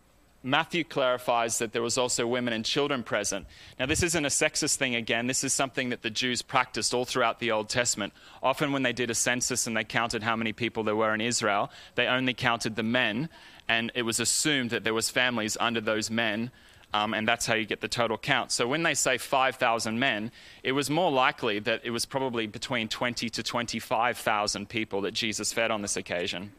Matthew 0.46 0.84
clarifies 0.84 1.58
that 1.58 1.72
there 1.72 1.82
was 1.82 1.98
also 1.98 2.26
women 2.26 2.54
and 2.54 2.64
children 2.64 3.02
present. 3.02 3.46
Now, 3.78 3.86
this 3.86 4.02
isn't 4.04 4.24
a 4.24 4.28
sexist 4.28 4.76
thing 4.76 4.94
again. 4.94 5.26
This 5.26 5.42
is 5.42 5.52
something 5.52 5.90
that 5.90 6.02
the 6.02 6.10
Jews 6.10 6.40
practiced 6.40 6.94
all 6.94 7.04
throughout 7.04 7.40
the 7.40 7.50
Old 7.50 7.68
Testament. 7.68 8.12
Often, 8.42 8.72
when 8.72 8.84
they 8.84 8.92
did 8.92 9.10
a 9.10 9.14
census 9.14 9.66
and 9.66 9.76
they 9.76 9.82
counted 9.84 10.22
how 10.22 10.36
many 10.36 10.52
people 10.52 10.84
there 10.84 10.94
were 10.94 11.12
in 11.12 11.20
Israel, 11.20 11.70
they 11.96 12.06
only 12.06 12.32
counted 12.32 12.76
the 12.76 12.84
men, 12.84 13.28
and 13.68 13.90
it 13.96 14.02
was 14.02 14.20
assumed 14.20 14.70
that 14.70 14.84
there 14.84 14.94
was 14.94 15.10
families 15.10 15.56
under 15.58 15.80
those 15.80 16.10
men 16.10 16.52
um, 16.94 17.14
and 17.14 17.26
that's 17.26 17.46
how 17.46 17.54
you 17.54 17.66
get 17.66 17.80
the 17.80 17.88
total 17.88 18.16
count. 18.16 18.52
So 18.52 18.66
when 18.66 18.82
they 18.82 18.94
say 18.94 19.18
5,000 19.18 19.98
men, 19.98 20.30
it 20.62 20.72
was 20.72 20.88
more 20.88 21.10
likely 21.10 21.58
that 21.58 21.82
it 21.84 21.90
was 21.90 22.06
probably 22.06 22.46
between 22.46 22.88
20 22.88 23.28
to 23.28 23.42
25,000 23.42 24.68
people 24.68 25.02
that 25.02 25.12
Jesus 25.12 25.52
fed 25.52 25.70
on 25.70 25.82
this 25.82 25.96
occasion. 25.96 26.52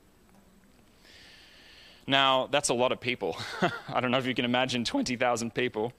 Now, 2.08 2.48
that's 2.50 2.70
a 2.70 2.74
lot 2.74 2.94
of 2.94 3.02
people. 3.02 3.38
I 3.94 4.00
don't 4.00 4.12
know 4.12 4.18
if 4.18 4.26
you 4.26 4.34
can 4.34 4.46
imagine 4.46 4.86
20,000 4.86 5.54
people. 5.54 5.92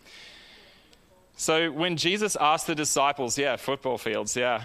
So 1.36 1.70
when 1.70 1.96
Jesus 1.96 2.34
asked 2.40 2.66
the 2.66 2.74
disciples, 2.74 3.38
yeah, 3.38 3.56
football 3.56 3.98
fields, 3.98 4.34
yeah. 4.34 4.64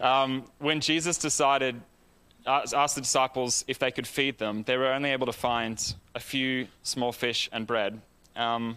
Um, 0.00 0.44
when 0.58 0.80
Jesus 0.80 1.18
decided, 1.18 1.80
asked 2.46 2.94
the 2.94 3.00
disciples 3.00 3.64
if 3.68 3.78
they 3.78 3.90
could 3.90 4.06
feed 4.06 4.38
them, 4.38 4.62
they 4.62 4.76
were 4.76 4.92
only 4.92 5.10
able 5.10 5.26
to 5.26 5.32
find 5.32 5.94
a 6.14 6.20
few 6.20 6.68
small 6.84 7.12
fish 7.12 7.50
and 7.52 7.66
bread. 7.66 8.00
Um, 8.36 8.76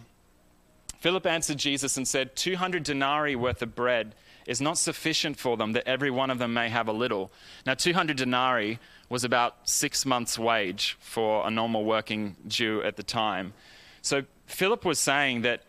Philip 1.04 1.26
answered 1.26 1.58
Jesus 1.58 1.98
and 1.98 2.08
said, 2.08 2.34
200 2.34 2.82
denarii 2.82 3.36
worth 3.36 3.60
of 3.60 3.74
bread 3.74 4.14
is 4.46 4.62
not 4.62 4.78
sufficient 4.78 5.38
for 5.38 5.54
them 5.58 5.72
that 5.72 5.86
every 5.86 6.10
one 6.10 6.30
of 6.30 6.38
them 6.38 6.54
may 6.54 6.70
have 6.70 6.88
a 6.88 6.94
little. 6.94 7.30
Now, 7.66 7.74
200 7.74 8.16
denarii 8.16 8.78
was 9.10 9.22
about 9.22 9.68
six 9.68 10.06
months' 10.06 10.38
wage 10.38 10.96
for 11.00 11.46
a 11.46 11.50
normal 11.50 11.84
working 11.84 12.36
Jew 12.48 12.82
at 12.82 12.96
the 12.96 13.02
time. 13.02 13.52
So, 14.00 14.22
Philip 14.46 14.86
was 14.86 14.98
saying 14.98 15.42
that 15.42 15.64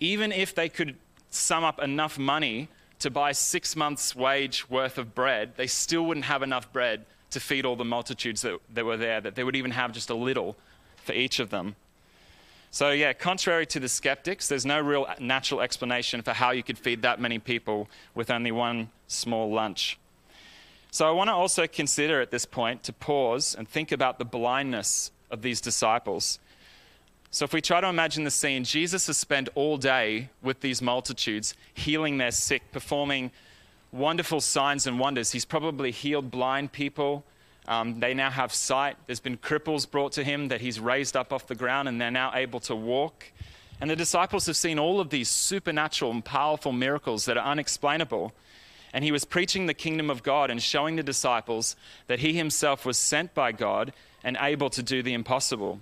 even 0.00 0.32
if 0.32 0.54
they 0.54 0.68
could 0.68 0.96
sum 1.30 1.64
up 1.64 1.82
enough 1.82 2.18
money 2.18 2.68
to 2.98 3.10
buy 3.10 3.32
six 3.32 3.74
months' 3.74 4.14
wage 4.14 4.68
worth 4.68 4.98
of 4.98 5.14
bread, 5.14 5.52
they 5.56 5.66
still 5.66 6.04
wouldn't 6.04 6.26
have 6.26 6.42
enough 6.42 6.70
bread 6.74 7.06
to 7.30 7.40
feed 7.40 7.64
all 7.64 7.76
the 7.76 7.86
multitudes 7.86 8.42
that, 8.42 8.58
that 8.74 8.84
were 8.84 8.98
there, 8.98 9.22
that 9.22 9.34
they 9.34 9.44
would 9.44 9.56
even 9.56 9.70
have 9.70 9.92
just 9.92 10.10
a 10.10 10.14
little 10.14 10.58
for 10.96 11.14
each 11.14 11.40
of 11.40 11.48
them. 11.48 11.74
So, 12.70 12.90
yeah, 12.90 13.14
contrary 13.14 13.66
to 13.66 13.80
the 13.80 13.88
skeptics, 13.88 14.48
there's 14.48 14.66
no 14.66 14.80
real 14.80 15.06
natural 15.18 15.62
explanation 15.62 16.20
for 16.22 16.32
how 16.32 16.50
you 16.50 16.62
could 16.62 16.78
feed 16.78 17.02
that 17.02 17.20
many 17.20 17.38
people 17.38 17.88
with 18.14 18.30
only 18.30 18.52
one 18.52 18.90
small 19.06 19.50
lunch. 19.50 19.98
So, 20.90 21.08
I 21.08 21.12
want 21.12 21.28
to 21.28 21.34
also 21.34 21.66
consider 21.66 22.20
at 22.20 22.30
this 22.30 22.44
point 22.44 22.82
to 22.84 22.92
pause 22.92 23.54
and 23.54 23.66
think 23.66 23.90
about 23.90 24.18
the 24.18 24.24
blindness 24.24 25.10
of 25.30 25.40
these 25.40 25.60
disciples. 25.62 26.38
So, 27.30 27.44
if 27.46 27.54
we 27.54 27.62
try 27.62 27.80
to 27.80 27.88
imagine 27.88 28.24
the 28.24 28.30
scene, 28.30 28.64
Jesus 28.64 29.06
has 29.06 29.16
spent 29.16 29.48
all 29.54 29.78
day 29.78 30.28
with 30.42 30.60
these 30.60 30.82
multitudes, 30.82 31.54
healing 31.72 32.18
their 32.18 32.30
sick, 32.30 32.70
performing 32.70 33.30
wonderful 33.92 34.42
signs 34.42 34.86
and 34.86 34.98
wonders. 34.98 35.32
He's 35.32 35.46
probably 35.46 35.90
healed 35.90 36.30
blind 36.30 36.72
people, 36.72 37.24
um, 37.68 38.00
they 38.00 38.14
now 38.14 38.30
have 38.30 38.52
sight. 38.52 38.96
There's 39.06 39.20
been 39.20 39.36
cripples 39.36 39.88
brought 39.88 40.12
to 40.12 40.24
him 40.24 40.48
that 40.48 40.62
he's 40.62 40.80
raised 40.80 41.16
up 41.16 41.34
off 41.34 41.46
the 41.46 41.54
ground, 41.54 41.86
and 41.86 42.00
they're 42.00 42.10
now 42.10 42.32
able 42.34 42.60
to 42.60 42.74
walk. 42.74 43.30
And 43.80 43.90
the 43.90 43.94
disciples 43.94 44.46
have 44.46 44.56
seen 44.56 44.78
all 44.78 45.00
of 45.00 45.10
these 45.10 45.28
supernatural 45.28 46.10
and 46.10 46.24
powerful 46.24 46.72
miracles 46.72 47.26
that 47.26 47.36
are 47.36 47.46
unexplainable. 47.46 48.32
And 48.94 49.04
he 49.04 49.12
was 49.12 49.26
preaching 49.26 49.66
the 49.66 49.74
kingdom 49.74 50.08
of 50.08 50.22
God 50.22 50.50
and 50.50 50.62
showing 50.62 50.96
the 50.96 51.02
disciples 51.02 51.76
that 52.06 52.20
he 52.20 52.32
himself 52.32 52.86
was 52.86 52.96
sent 52.96 53.34
by 53.34 53.52
God 53.52 53.92
and 54.24 54.38
able 54.40 54.70
to 54.70 54.82
do 54.82 55.02
the 55.02 55.12
impossible. 55.12 55.78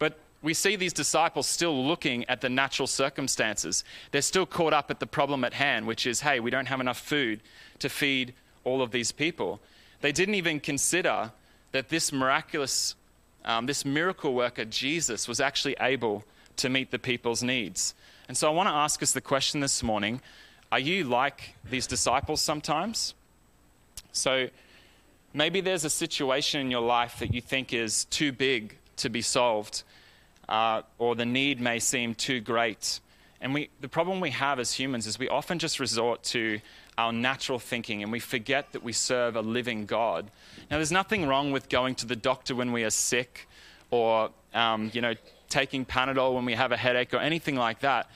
But 0.00 0.18
we 0.42 0.54
see 0.54 0.74
these 0.74 0.92
disciples 0.92 1.46
still 1.46 1.86
looking 1.86 2.24
at 2.28 2.40
the 2.40 2.50
natural 2.50 2.88
circumstances. 2.88 3.84
They're 4.10 4.22
still 4.22 4.44
caught 4.44 4.72
up 4.72 4.90
at 4.90 4.98
the 4.98 5.06
problem 5.06 5.44
at 5.44 5.54
hand, 5.54 5.86
which 5.86 6.04
is 6.04 6.20
hey, 6.20 6.40
we 6.40 6.50
don't 6.50 6.66
have 6.66 6.80
enough 6.80 6.98
food 6.98 7.40
to 7.78 7.88
feed 7.88 8.34
all 8.64 8.82
of 8.82 8.90
these 8.90 9.12
people. 9.12 9.60
They 10.00 10.12
didn't 10.12 10.34
even 10.34 10.60
consider 10.60 11.32
that 11.72 11.88
this 11.88 12.12
miraculous, 12.12 12.94
um, 13.44 13.66
this 13.66 13.84
miracle 13.84 14.34
worker, 14.34 14.64
Jesus, 14.64 15.26
was 15.26 15.40
actually 15.40 15.76
able 15.80 16.24
to 16.56 16.68
meet 16.68 16.90
the 16.90 16.98
people's 16.98 17.42
needs. 17.42 17.94
And 18.28 18.36
so 18.36 18.50
I 18.50 18.54
want 18.54 18.68
to 18.68 18.74
ask 18.74 19.02
us 19.02 19.12
the 19.12 19.20
question 19.20 19.60
this 19.60 19.82
morning 19.82 20.20
are 20.72 20.78
you 20.78 21.04
like 21.04 21.54
these 21.68 21.86
disciples 21.86 22.40
sometimes? 22.40 23.14
So 24.12 24.48
maybe 25.32 25.60
there's 25.60 25.84
a 25.84 25.90
situation 25.90 26.60
in 26.60 26.70
your 26.70 26.80
life 26.80 27.18
that 27.20 27.32
you 27.32 27.40
think 27.40 27.72
is 27.72 28.06
too 28.06 28.32
big 28.32 28.76
to 28.96 29.08
be 29.08 29.22
solved, 29.22 29.84
uh, 30.48 30.82
or 30.98 31.14
the 31.14 31.26
need 31.26 31.60
may 31.60 31.78
seem 31.78 32.14
too 32.14 32.40
great. 32.40 33.00
And 33.40 33.52
we, 33.52 33.68
the 33.80 33.88
problem 33.88 34.20
we 34.20 34.30
have 34.30 34.58
as 34.58 34.72
humans 34.72 35.06
is 35.06 35.18
we 35.18 35.28
often 35.28 35.58
just 35.58 35.78
resort 35.78 36.22
to 36.24 36.60
our 36.96 37.12
natural 37.12 37.58
thinking 37.58 38.02
and 38.02 38.12
we 38.12 38.20
forget 38.20 38.72
that 38.72 38.82
we 38.82 38.92
serve 38.92 39.36
a 39.36 39.40
living 39.40 39.86
God. 39.86 40.30
Now, 40.70 40.78
there's 40.78 40.92
nothing 40.92 41.26
wrong 41.26 41.52
with 41.52 41.68
going 41.68 41.94
to 41.96 42.06
the 42.06 42.16
doctor 42.16 42.54
when 42.54 42.72
we 42.72 42.84
are 42.84 42.90
sick 42.90 43.48
or, 43.90 44.30
um, 44.54 44.90
you 44.94 45.00
know, 45.00 45.14
taking 45.48 45.84
Panadol 45.84 46.34
when 46.34 46.44
we 46.44 46.54
have 46.54 46.72
a 46.72 46.76
headache 46.76 47.14
or 47.14 47.18
anything 47.18 47.56
like 47.56 47.80
that. 47.80 48.10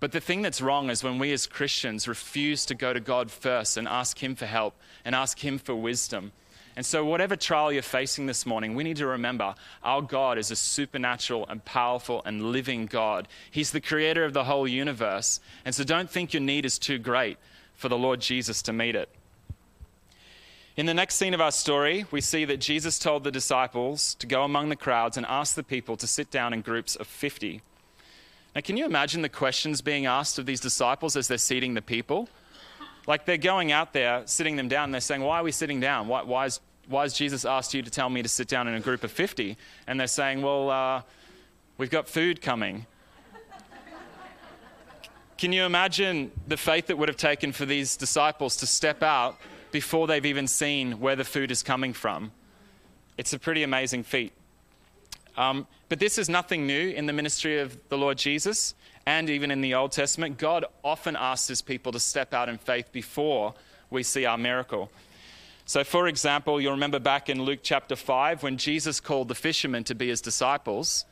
But 0.00 0.12
the 0.12 0.20
thing 0.20 0.42
that's 0.42 0.60
wrong 0.60 0.90
is 0.90 1.04
when 1.04 1.18
we 1.18 1.32
as 1.32 1.46
Christians 1.46 2.08
refuse 2.08 2.66
to 2.66 2.74
go 2.74 2.92
to 2.92 3.00
God 3.00 3.30
first 3.30 3.76
and 3.76 3.86
ask 3.86 4.22
Him 4.22 4.34
for 4.34 4.46
help 4.46 4.74
and 5.04 5.14
ask 5.14 5.38
Him 5.38 5.58
for 5.58 5.74
wisdom. 5.74 6.32
And 6.74 6.84
so, 6.84 7.04
whatever 7.04 7.36
trial 7.36 7.70
you're 7.70 7.82
facing 7.82 8.26
this 8.26 8.46
morning, 8.46 8.74
we 8.74 8.82
need 8.82 8.96
to 8.96 9.06
remember 9.06 9.54
our 9.82 10.00
God 10.00 10.38
is 10.38 10.50
a 10.50 10.56
supernatural 10.56 11.46
and 11.48 11.64
powerful 11.64 12.22
and 12.24 12.50
living 12.50 12.86
God. 12.86 13.28
He's 13.50 13.72
the 13.72 13.80
creator 13.80 14.24
of 14.24 14.32
the 14.32 14.44
whole 14.44 14.66
universe. 14.66 15.38
And 15.64 15.74
so, 15.74 15.84
don't 15.84 16.10
think 16.10 16.32
your 16.32 16.40
need 16.40 16.64
is 16.64 16.78
too 16.78 16.98
great 16.98 17.38
for 17.82 17.88
the 17.88 17.98
Lord 17.98 18.20
Jesus 18.20 18.62
to 18.62 18.72
meet 18.72 18.94
it. 18.94 19.08
In 20.76 20.86
the 20.86 20.94
next 20.94 21.16
scene 21.16 21.34
of 21.34 21.40
our 21.40 21.50
story, 21.50 22.06
we 22.12 22.20
see 22.20 22.44
that 22.44 22.58
Jesus 22.58 22.96
told 22.96 23.24
the 23.24 23.32
disciples 23.32 24.14
to 24.14 24.26
go 24.26 24.44
among 24.44 24.68
the 24.68 24.76
crowds 24.76 25.16
and 25.16 25.26
ask 25.26 25.56
the 25.56 25.64
people 25.64 25.96
to 25.96 26.06
sit 26.06 26.30
down 26.30 26.54
in 26.54 26.60
groups 26.60 26.94
of 26.94 27.08
50. 27.08 27.60
Now, 28.54 28.60
can 28.60 28.76
you 28.76 28.86
imagine 28.86 29.20
the 29.20 29.28
questions 29.28 29.82
being 29.82 30.06
asked 30.06 30.38
of 30.38 30.46
these 30.46 30.60
disciples 30.60 31.16
as 31.16 31.26
they're 31.26 31.38
seating 31.38 31.74
the 31.74 31.82
people? 31.82 32.28
Like 33.08 33.26
they're 33.26 33.36
going 33.36 33.72
out 33.72 33.92
there, 33.92 34.22
sitting 34.26 34.54
them 34.54 34.68
down, 34.68 34.84
and 34.84 34.94
they're 34.94 35.00
saying, 35.00 35.22
Why 35.22 35.40
are 35.40 35.42
we 35.42 35.50
sitting 35.50 35.80
down? 35.80 36.06
Why, 36.06 36.22
why, 36.22 36.46
is, 36.46 36.60
why 36.86 37.02
has 37.02 37.14
Jesus 37.14 37.44
asked 37.44 37.74
you 37.74 37.82
to 37.82 37.90
tell 37.90 38.08
me 38.08 38.22
to 38.22 38.28
sit 38.28 38.46
down 38.46 38.68
in 38.68 38.74
a 38.74 38.80
group 38.80 39.02
of 39.02 39.10
50? 39.10 39.56
And 39.88 39.98
they're 39.98 40.06
saying, 40.06 40.40
Well, 40.40 40.70
uh, 40.70 41.02
we've 41.78 41.90
got 41.90 42.08
food 42.08 42.40
coming. 42.40 42.86
Can 45.42 45.52
you 45.52 45.64
imagine 45.64 46.30
the 46.46 46.56
faith 46.56 46.86
that 46.86 46.96
would 46.96 47.08
have 47.08 47.16
taken 47.16 47.50
for 47.50 47.66
these 47.66 47.96
disciples 47.96 48.58
to 48.58 48.64
step 48.64 49.02
out 49.02 49.40
before 49.72 50.06
they've 50.06 50.24
even 50.24 50.46
seen 50.46 51.00
where 51.00 51.16
the 51.16 51.24
food 51.24 51.50
is 51.50 51.64
coming 51.64 51.92
from? 51.94 52.30
It's 53.18 53.32
a 53.32 53.40
pretty 53.40 53.64
amazing 53.64 54.04
feat. 54.04 54.32
Um, 55.36 55.66
but 55.88 55.98
this 55.98 56.16
is 56.16 56.28
nothing 56.28 56.64
new 56.64 56.90
in 56.90 57.06
the 57.06 57.12
ministry 57.12 57.58
of 57.58 57.76
the 57.88 57.98
Lord 57.98 58.18
Jesus 58.18 58.76
and 59.04 59.28
even 59.28 59.50
in 59.50 59.62
the 59.62 59.74
Old 59.74 59.90
Testament. 59.90 60.38
God 60.38 60.64
often 60.84 61.16
asks 61.16 61.48
his 61.48 61.60
people 61.60 61.90
to 61.90 61.98
step 61.98 62.32
out 62.32 62.48
in 62.48 62.56
faith 62.56 62.92
before 62.92 63.52
we 63.90 64.04
see 64.04 64.24
our 64.24 64.38
miracle. 64.38 64.92
So, 65.64 65.82
for 65.82 66.06
example, 66.06 66.60
you'll 66.60 66.70
remember 66.70 67.00
back 67.00 67.28
in 67.28 67.42
Luke 67.42 67.60
chapter 67.64 67.96
5 67.96 68.44
when 68.44 68.58
Jesus 68.58 69.00
called 69.00 69.26
the 69.26 69.34
fishermen 69.34 69.82
to 69.84 69.94
be 69.96 70.06
his 70.06 70.20
disciples. 70.20 71.04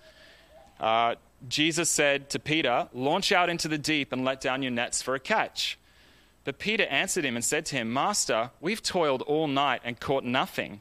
Uh, 0.80 1.14
Jesus 1.48 1.90
said 1.90 2.30
to 2.30 2.38
Peter, 2.38 2.88
Launch 2.92 3.32
out 3.32 3.48
into 3.48 3.68
the 3.68 3.78
deep 3.78 4.12
and 4.12 4.24
let 4.24 4.40
down 4.40 4.62
your 4.62 4.72
nets 4.72 5.02
for 5.02 5.14
a 5.14 5.20
catch. 5.20 5.78
But 6.44 6.58
Peter 6.58 6.86
answered 6.86 7.24
him 7.24 7.36
and 7.36 7.44
said 7.44 7.66
to 7.66 7.76
him, 7.76 7.92
Master, 7.92 8.50
we've 8.60 8.82
toiled 8.82 9.22
all 9.22 9.46
night 9.46 9.82
and 9.84 10.00
caught 10.00 10.24
nothing. 10.24 10.80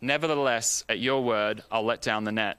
Nevertheless, 0.00 0.84
at 0.88 0.98
your 0.98 1.22
word, 1.22 1.62
I'll 1.70 1.84
let 1.84 2.02
down 2.02 2.24
the 2.24 2.32
net. 2.32 2.58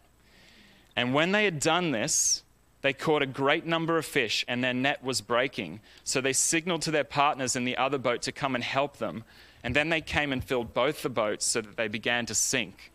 And 0.96 1.14
when 1.14 1.32
they 1.32 1.46
had 1.46 1.60
done 1.60 1.92
this, 1.92 2.44
they 2.82 2.94
caught 2.94 3.22
a 3.22 3.26
great 3.28 3.66
number 3.66 3.98
of 3.98 4.06
fish, 4.06 4.46
and 4.48 4.64
their 4.64 4.74
net 4.74 5.04
was 5.04 5.20
breaking. 5.20 5.82
So 6.06 6.22
they 6.22 6.34
signaled 6.34 6.82
to 6.84 6.92
their 6.92 7.04
partners 7.04 7.56
in 7.56 7.66
the 7.66 7.76
other 7.78 7.98
boat 7.98 8.22
to 8.24 8.32
come 8.32 8.56
and 8.56 8.64
help 8.64 8.98
them. 8.98 9.26
And 9.64 9.76
then 9.76 9.90
they 9.90 10.02
came 10.02 10.32
and 10.32 10.44
filled 10.44 10.74
both 10.74 11.02
the 11.02 11.10
boats 11.10 11.46
so 11.46 11.62
that 11.62 11.76
they 11.76 11.90
began 11.90 12.26
to 12.28 12.36
sink. 12.36 12.92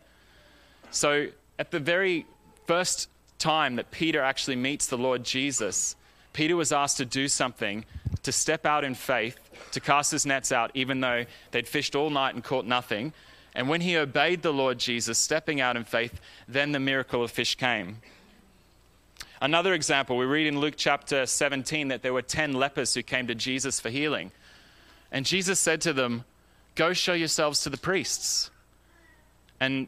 So, 0.91 1.29
at 1.59 1.71
the 1.71 1.81
very 1.81 2.27
first 2.67 3.09
time 3.39 3.77
that 3.77 3.91
Peter 3.91 4.21
actually 4.21 4.57
meets 4.57 4.87
the 4.87 4.99
Lord 4.99 5.25
Jesus, 5.25 5.97
Peter 6.33 6.57
was 6.57 6.73
asked 6.73 6.97
to 6.99 7.05
do 7.05 7.29
something, 7.29 7.85
to 8.23 8.33
step 8.33 8.67
out 8.67 8.85
in 8.85 8.95
faith, 8.95 9.39
to 9.71 9.81
cast 9.81 10.11
his 10.11 10.27
nets 10.27 10.53
out, 10.53 10.71
even 10.75 11.01
though 11.01 11.25
they'd 11.53 11.69
fished 11.69 11.95
all 11.95 12.11
night 12.11 12.35
and 12.35 12.43
caught 12.43 12.67
nothing. 12.67 13.13
And 13.55 13.69
when 13.69 13.81
he 13.81 13.97
obeyed 13.97 14.43
the 14.43 14.53
Lord 14.53 14.79
Jesus, 14.79 15.17
stepping 15.17 15.61
out 15.61 15.77
in 15.77 15.85
faith, 15.85 16.21
then 16.49 16.73
the 16.73 16.81
miracle 16.81 17.23
of 17.23 17.31
fish 17.31 17.55
came. 17.55 17.99
Another 19.41 19.75
example, 19.75 20.17
we 20.17 20.25
read 20.25 20.47
in 20.47 20.59
Luke 20.59 20.75
chapter 20.77 21.25
17 21.25 21.89
that 21.89 22.03
there 22.03 22.13
were 22.13 22.23
10 22.23 22.55
lepers 22.55 22.95
who 22.95 23.03
came 23.03 23.29
to 23.29 23.35
Jesus 23.35 23.79
for 23.79 23.91
healing. 23.91 24.33
And 25.13 25.25
Jesus 25.25 25.61
said 25.61 25.81
to 25.83 25.93
them, 25.93 26.25
Go 26.75 26.93
show 26.93 27.13
yourselves 27.13 27.61
to 27.61 27.71
the 27.71 27.77
priests. 27.77 28.51
And 29.61 29.87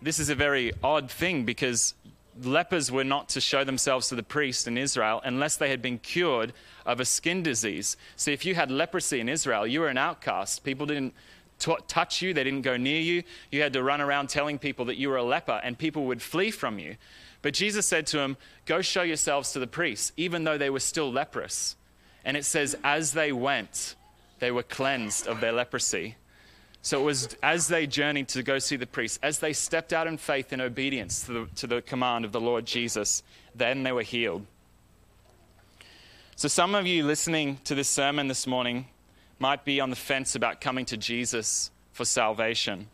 this 0.00 0.20
is 0.20 0.28
a 0.28 0.36
very 0.36 0.72
odd 0.84 1.10
thing 1.10 1.44
because 1.44 1.94
lepers 2.42 2.90
were 2.90 3.04
not 3.04 3.28
to 3.30 3.40
show 3.40 3.64
themselves 3.64 4.08
to 4.08 4.14
the 4.14 4.22
priest 4.22 4.66
in 4.66 4.78
Israel 4.78 5.20
unless 5.24 5.56
they 5.56 5.70
had 5.70 5.82
been 5.82 5.98
cured 5.98 6.52
of 6.86 7.00
a 7.00 7.04
skin 7.04 7.42
disease. 7.42 7.96
See, 8.16 8.32
if 8.32 8.44
you 8.44 8.54
had 8.54 8.70
leprosy 8.70 9.20
in 9.20 9.28
Israel, 9.28 9.66
you 9.66 9.80
were 9.80 9.88
an 9.88 9.98
outcast. 9.98 10.64
People 10.64 10.86
didn't 10.86 11.14
t- 11.58 11.76
touch 11.86 12.22
you, 12.22 12.32
they 12.32 12.44
didn't 12.44 12.62
go 12.62 12.76
near 12.76 13.00
you. 13.00 13.22
You 13.50 13.62
had 13.62 13.72
to 13.74 13.82
run 13.82 14.00
around 14.00 14.28
telling 14.28 14.58
people 14.58 14.86
that 14.86 14.96
you 14.96 15.08
were 15.08 15.16
a 15.16 15.22
leper, 15.22 15.60
and 15.62 15.76
people 15.78 16.04
would 16.06 16.22
flee 16.22 16.50
from 16.50 16.78
you. 16.78 16.96
But 17.42 17.54
Jesus 17.54 17.86
said 17.86 18.06
to 18.08 18.16
them, 18.16 18.36
Go 18.66 18.82
show 18.82 19.02
yourselves 19.02 19.52
to 19.52 19.58
the 19.58 19.66
priests, 19.66 20.12
even 20.16 20.44
though 20.44 20.58
they 20.58 20.70
were 20.70 20.80
still 20.80 21.10
leprous. 21.10 21.76
And 22.24 22.36
it 22.36 22.44
says, 22.44 22.76
As 22.82 23.12
they 23.12 23.32
went, 23.32 23.94
they 24.38 24.50
were 24.50 24.62
cleansed 24.62 25.26
of 25.26 25.40
their 25.40 25.52
leprosy. 25.52 26.16
So 26.82 27.00
it 27.00 27.04
was 27.04 27.36
as 27.42 27.68
they 27.68 27.86
journeyed 27.86 28.28
to 28.28 28.42
go 28.42 28.58
see 28.58 28.76
the 28.76 28.86
priest, 28.86 29.18
as 29.22 29.40
they 29.40 29.52
stepped 29.52 29.92
out 29.92 30.06
in 30.06 30.16
faith 30.16 30.52
and 30.52 30.62
obedience 30.62 31.24
to 31.24 31.32
the, 31.32 31.46
to 31.56 31.66
the 31.66 31.82
command 31.82 32.24
of 32.24 32.32
the 32.32 32.40
Lord 32.40 32.66
Jesus, 32.66 33.22
then 33.54 33.82
they 33.82 33.92
were 33.92 34.02
healed. 34.02 34.46
So 36.36 36.46
some 36.46 36.74
of 36.74 36.86
you 36.86 37.04
listening 37.04 37.58
to 37.64 37.74
this 37.74 37.88
sermon 37.88 38.28
this 38.28 38.46
morning 38.46 38.86
might 39.40 39.64
be 39.64 39.80
on 39.80 39.90
the 39.90 39.96
fence 39.96 40.34
about 40.34 40.60
coming 40.60 40.84
to 40.86 40.96
Jesus 40.96 41.70
for 41.92 42.04
salvation. 42.04 42.86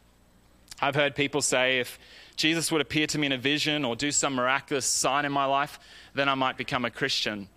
I've 0.80 0.94
heard 0.94 1.14
people 1.14 1.42
say 1.42 1.78
if 1.78 1.98
Jesus 2.36 2.72
would 2.72 2.80
appear 2.80 3.06
to 3.06 3.18
me 3.18 3.26
in 3.26 3.32
a 3.32 3.38
vision 3.38 3.84
or 3.84 3.96
do 3.96 4.10
some 4.10 4.34
miraculous 4.34 4.86
sign 4.86 5.24
in 5.24 5.32
my 5.32 5.44
life, 5.44 5.78
then 6.14 6.28
I 6.28 6.34
might 6.34 6.56
become 6.56 6.84
a 6.84 6.90
Christian. 6.90 7.48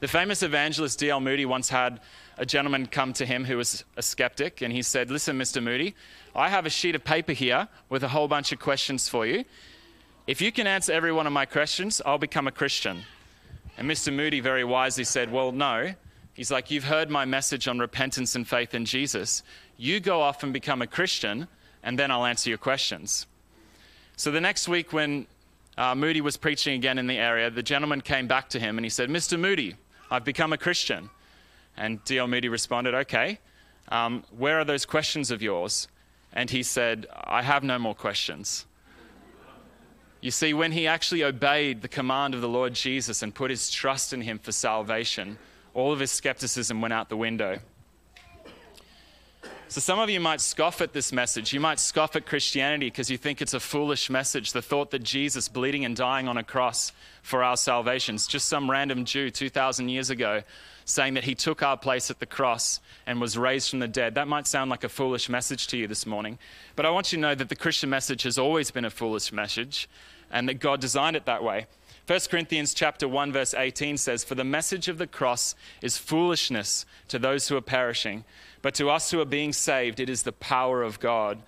The 0.00 0.08
famous 0.08 0.42
evangelist 0.42 0.98
D.L. 0.98 1.20
Moody 1.20 1.46
once 1.46 1.68
had 1.68 2.00
a 2.38 2.46
gentleman 2.46 2.86
come 2.86 3.12
to 3.14 3.26
him 3.26 3.44
who 3.44 3.56
was 3.56 3.84
a 3.96 4.02
skeptic, 4.02 4.62
and 4.62 4.72
he 4.72 4.82
said, 4.82 5.10
Listen, 5.10 5.38
Mr. 5.38 5.62
Moody, 5.62 5.94
I 6.34 6.48
have 6.48 6.66
a 6.66 6.70
sheet 6.70 6.94
of 6.94 7.04
paper 7.04 7.32
here 7.32 7.68
with 7.88 8.02
a 8.02 8.08
whole 8.08 8.28
bunch 8.28 8.52
of 8.52 8.58
questions 8.58 9.08
for 9.08 9.26
you. 9.26 9.44
If 10.26 10.40
you 10.40 10.52
can 10.52 10.66
answer 10.66 10.92
every 10.92 11.12
one 11.12 11.26
of 11.26 11.32
my 11.32 11.46
questions, 11.46 12.00
I'll 12.06 12.18
become 12.18 12.46
a 12.46 12.52
Christian. 12.52 13.02
And 13.76 13.90
Mr. 13.90 14.12
Moody 14.12 14.40
very 14.40 14.64
wisely 14.64 15.04
said, 15.04 15.30
Well, 15.30 15.52
no. 15.52 15.94
He's 16.34 16.50
like, 16.50 16.70
You've 16.70 16.84
heard 16.84 17.10
my 17.10 17.24
message 17.24 17.68
on 17.68 17.78
repentance 17.78 18.34
and 18.34 18.46
faith 18.46 18.74
in 18.74 18.84
Jesus. 18.84 19.42
You 19.76 20.00
go 20.00 20.20
off 20.20 20.42
and 20.42 20.52
become 20.52 20.80
a 20.80 20.86
Christian, 20.86 21.48
and 21.82 21.98
then 21.98 22.10
I'll 22.10 22.24
answer 22.24 22.48
your 22.48 22.58
questions. 22.58 23.26
So 24.16 24.30
the 24.30 24.40
next 24.40 24.68
week, 24.68 24.92
when 24.92 25.26
uh, 25.76 25.94
Moody 25.94 26.20
was 26.20 26.36
preaching 26.36 26.74
again 26.74 26.98
in 26.98 27.06
the 27.06 27.18
area, 27.18 27.50
the 27.50 27.62
gentleman 27.62 28.00
came 28.00 28.26
back 28.26 28.48
to 28.50 28.60
him 28.60 28.78
and 28.78 28.84
he 28.84 28.90
said, 28.90 29.08
Mr. 29.08 29.38
Moody, 29.38 29.74
I've 30.10 30.24
become 30.24 30.52
a 30.52 30.58
Christian. 30.58 31.10
And. 31.76 32.00
Moody 32.08 32.48
responded, 32.48 32.94
Okay, 32.94 33.38
um, 33.88 34.24
where 34.36 34.58
are 34.58 34.64
those 34.64 34.86
questions 34.86 35.30
of 35.30 35.42
yours? 35.42 35.88
And 36.32 36.48
he 36.50 36.62
said, 36.62 37.06
I 37.12 37.42
have 37.42 37.62
no 37.62 37.78
more 37.78 37.94
questions. 37.94 38.66
You 40.20 40.30
see, 40.30 40.54
when 40.54 40.72
he 40.72 40.86
actually 40.86 41.24
obeyed 41.24 41.82
the 41.82 41.88
command 41.88 42.34
of 42.34 42.40
the 42.40 42.48
Lord 42.48 42.74
Jesus 42.74 43.22
and 43.22 43.34
put 43.34 43.50
his 43.50 43.70
trust 43.70 44.12
in 44.12 44.20
him 44.20 44.38
for 44.38 44.52
salvation, 44.52 45.36
all 45.74 45.92
of 45.92 45.98
his 45.98 46.12
skepticism 46.12 46.80
went 46.80 46.94
out 46.94 47.08
the 47.08 47.16
window. 47.16 47.58
So, 49.66 49.80
some 49.80 49.98
of 49.98 50.10
you 50.10 50.20
might 50.20 50.40
scoff 50.40 50.80
at 50.80 50.92
this 50.92 51.12
message. 51.12 51.52
You 51.52 51.58
might 51.58 51.80
scoff 51.80 52.14
at 52.14 52.26
Christianity 52.26 52.86
because 52.86 53.10
you 53.10 53.16
think 53.16 53.42
it's 53.42 53.54
a 53.54 53.60
foolish 53.60 54.10
message. 54.10 54.52
The 54.52 54.62
thought 54.62 54.90
that 54.90 55.02
Jesus 55.02 55.48
bleeding 55.48 55.84
and 55.84 55.96
dying 55.96 56.28
on 56.28 56.36
a 56.36 56.44
cross 56.44 56.92
for 57.22 57.42
our 57.42 57.56
salvation 57.56 58.14
is 58.14 58.26
just 58.26 58.48
some 58.48 58.70
random 58.70 59.04
Jew 59.04 59.30
2,000 59.30 59.88
years 59.88 60.10
ago 60.10 60.42
saying 60.84 61.14
that 61.14 61.24
he 61.24 61.34
took 61.34 61.62
our 61.62 61.76
place 61.76 62.10
at 62.10 62.20
the 62.20 62.26
cross 62.26 62.80
and 63.06 63.20
was 63.20 63.38
raised 63.38 63.70
from 63.70 63.78
the 63.78 63.88
dead. 63.88 64.14
That 64.14 64.28
might 64.28 64.46
sound 64.46 64.70
like 64.70 64.84
a 64.84 64.88
foolish 64.88 65.28
message 65.28 65.66
to 65.68 65.76
you 65.76 65.86
this 65.86 66.06
morning. 66.06 66.38
But 66.76 66.86
I 66.86 66.90
want 66.90 67.12
you 67.12 67.18
to 67.18 67.22
know 67.22 67.34
that 67.34 67.48
the 67.48 67.56
Christian 67.56 67.90
message 67.90 68.22
has 68.24 68.38
always 68.38 68.70
been 68.70 68.84
a 68.84 68.90
foolish 68.90 69.32
message 69.32 69.88
and 70.30 70.48
that 70.48 70.60
God 70.60 70.80
designed 70.80 71.16
it 71.16 71.26
that 71.26 71.44
way. 71.44 71.66
1 72.06 72.20
Corinthians 72.30 72.74
chapter 72.74 73.06
1 73.06 73.32
verse 73.32 73.54
18 73.54 73.96
says 73.96 74.24
for 74.24 74.34
the 74.34 74.44
message 74.44 74.88
of 74.88 74.98
the 74.98 75.06
cross 75.06 75.54
is 75.82 75.96
foolishness 75.96 76.84
to 77.06 77.18
those 77.18 77.46
who 77.46 77.56
are 77.56 77.60
perishing 77.60 78.24
but 78.62 78.74
to 78.76 78.88
us 78.88 79.10
who 79.10 79.20
are 79.20 79.26
being 79.26 79.52
saved, 79.52 80.00
it 80.00 80.08
is 80.08 80.22
the 80.22 80.32
power 80.32 80.82
of 80.82 81.00
God. 81.00 81.42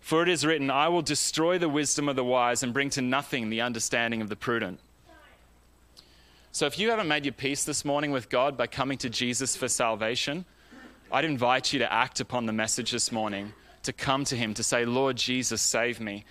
For 0.00 0.22
it 0.22 0.28
is 0.28 0.46
written, 0.46 0.70
I 0.70 0.88
will 0.88 1.02
destroy 1.02 1.58
the 1.58 1.68
wisdom 1.68 2.08
of 2.08 2.16
the 2.16 2.24
wise 2.24 2.62
and 2.62 2.72
bring 2.72 2.88
to 2.90 3.02
nothing 3.02 3.50
the 3.50 3.60
understanding 3.60 4.22
of 4.22 4.30
the 4.30 4.36
prudent. 4.36 4.80
So 6.50 6.66
if 6.66 6.78
you 6.78 6.90
haven't 6.90 7.08
made 7.08 7.24
your 7.24 7.32
peace 7.32 7.64
this 7.64 7.84
morning 7.84 8.10
with 8.10 8.28
God 8.28 8.56
by 8.56 8.66
coming 8.66 8.98
to 8.98 9.10
Jesus 9.10 9.54
for 9.54 9.68
salvation, 9.68 10.44
I'd 11.12 11.24
invite 11.24 11.72
you 11.72 11.78
to 11.80 11.92
act 11.92 12.20
upon 12.20 12.46
the 12.46 12.52
message 12.52 12.90
this 12.90 13.12
morning, 13.12 13.52
to 13.82 13.92
come 13.92 14.24
to 14.24 14.36
Him, 14.36 14.54
to 14.54 14.62
say, 14.62 14.84
Lord 14.84 15.16
Jesus, 15.16 15.60
save 15.60 16.00
me. 16.00 16.24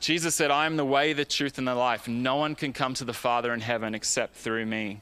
Jesus 0.00 0.34
said, 0.34 0.50
I 0.50 0.66
am 0.66 0.76
the 0.76 0.84
way, 0.84 1.12
the 1.12 1.24
truth, 1.24 1.58
and 1.58 1.66
the 1.66 1.74
life. 1.74 2.08
No 2.08 2.36
one 2.36 2.54
can 2.54 2.72
come 2.72 2.94
to 2.94 3.04
the 3.04 3.12
Father 3.12 3.52
in 3.52 3.60
heaven 3.60 3.94
except 3.94 4.36
through 4.36 4.64
me. 4.64 5.00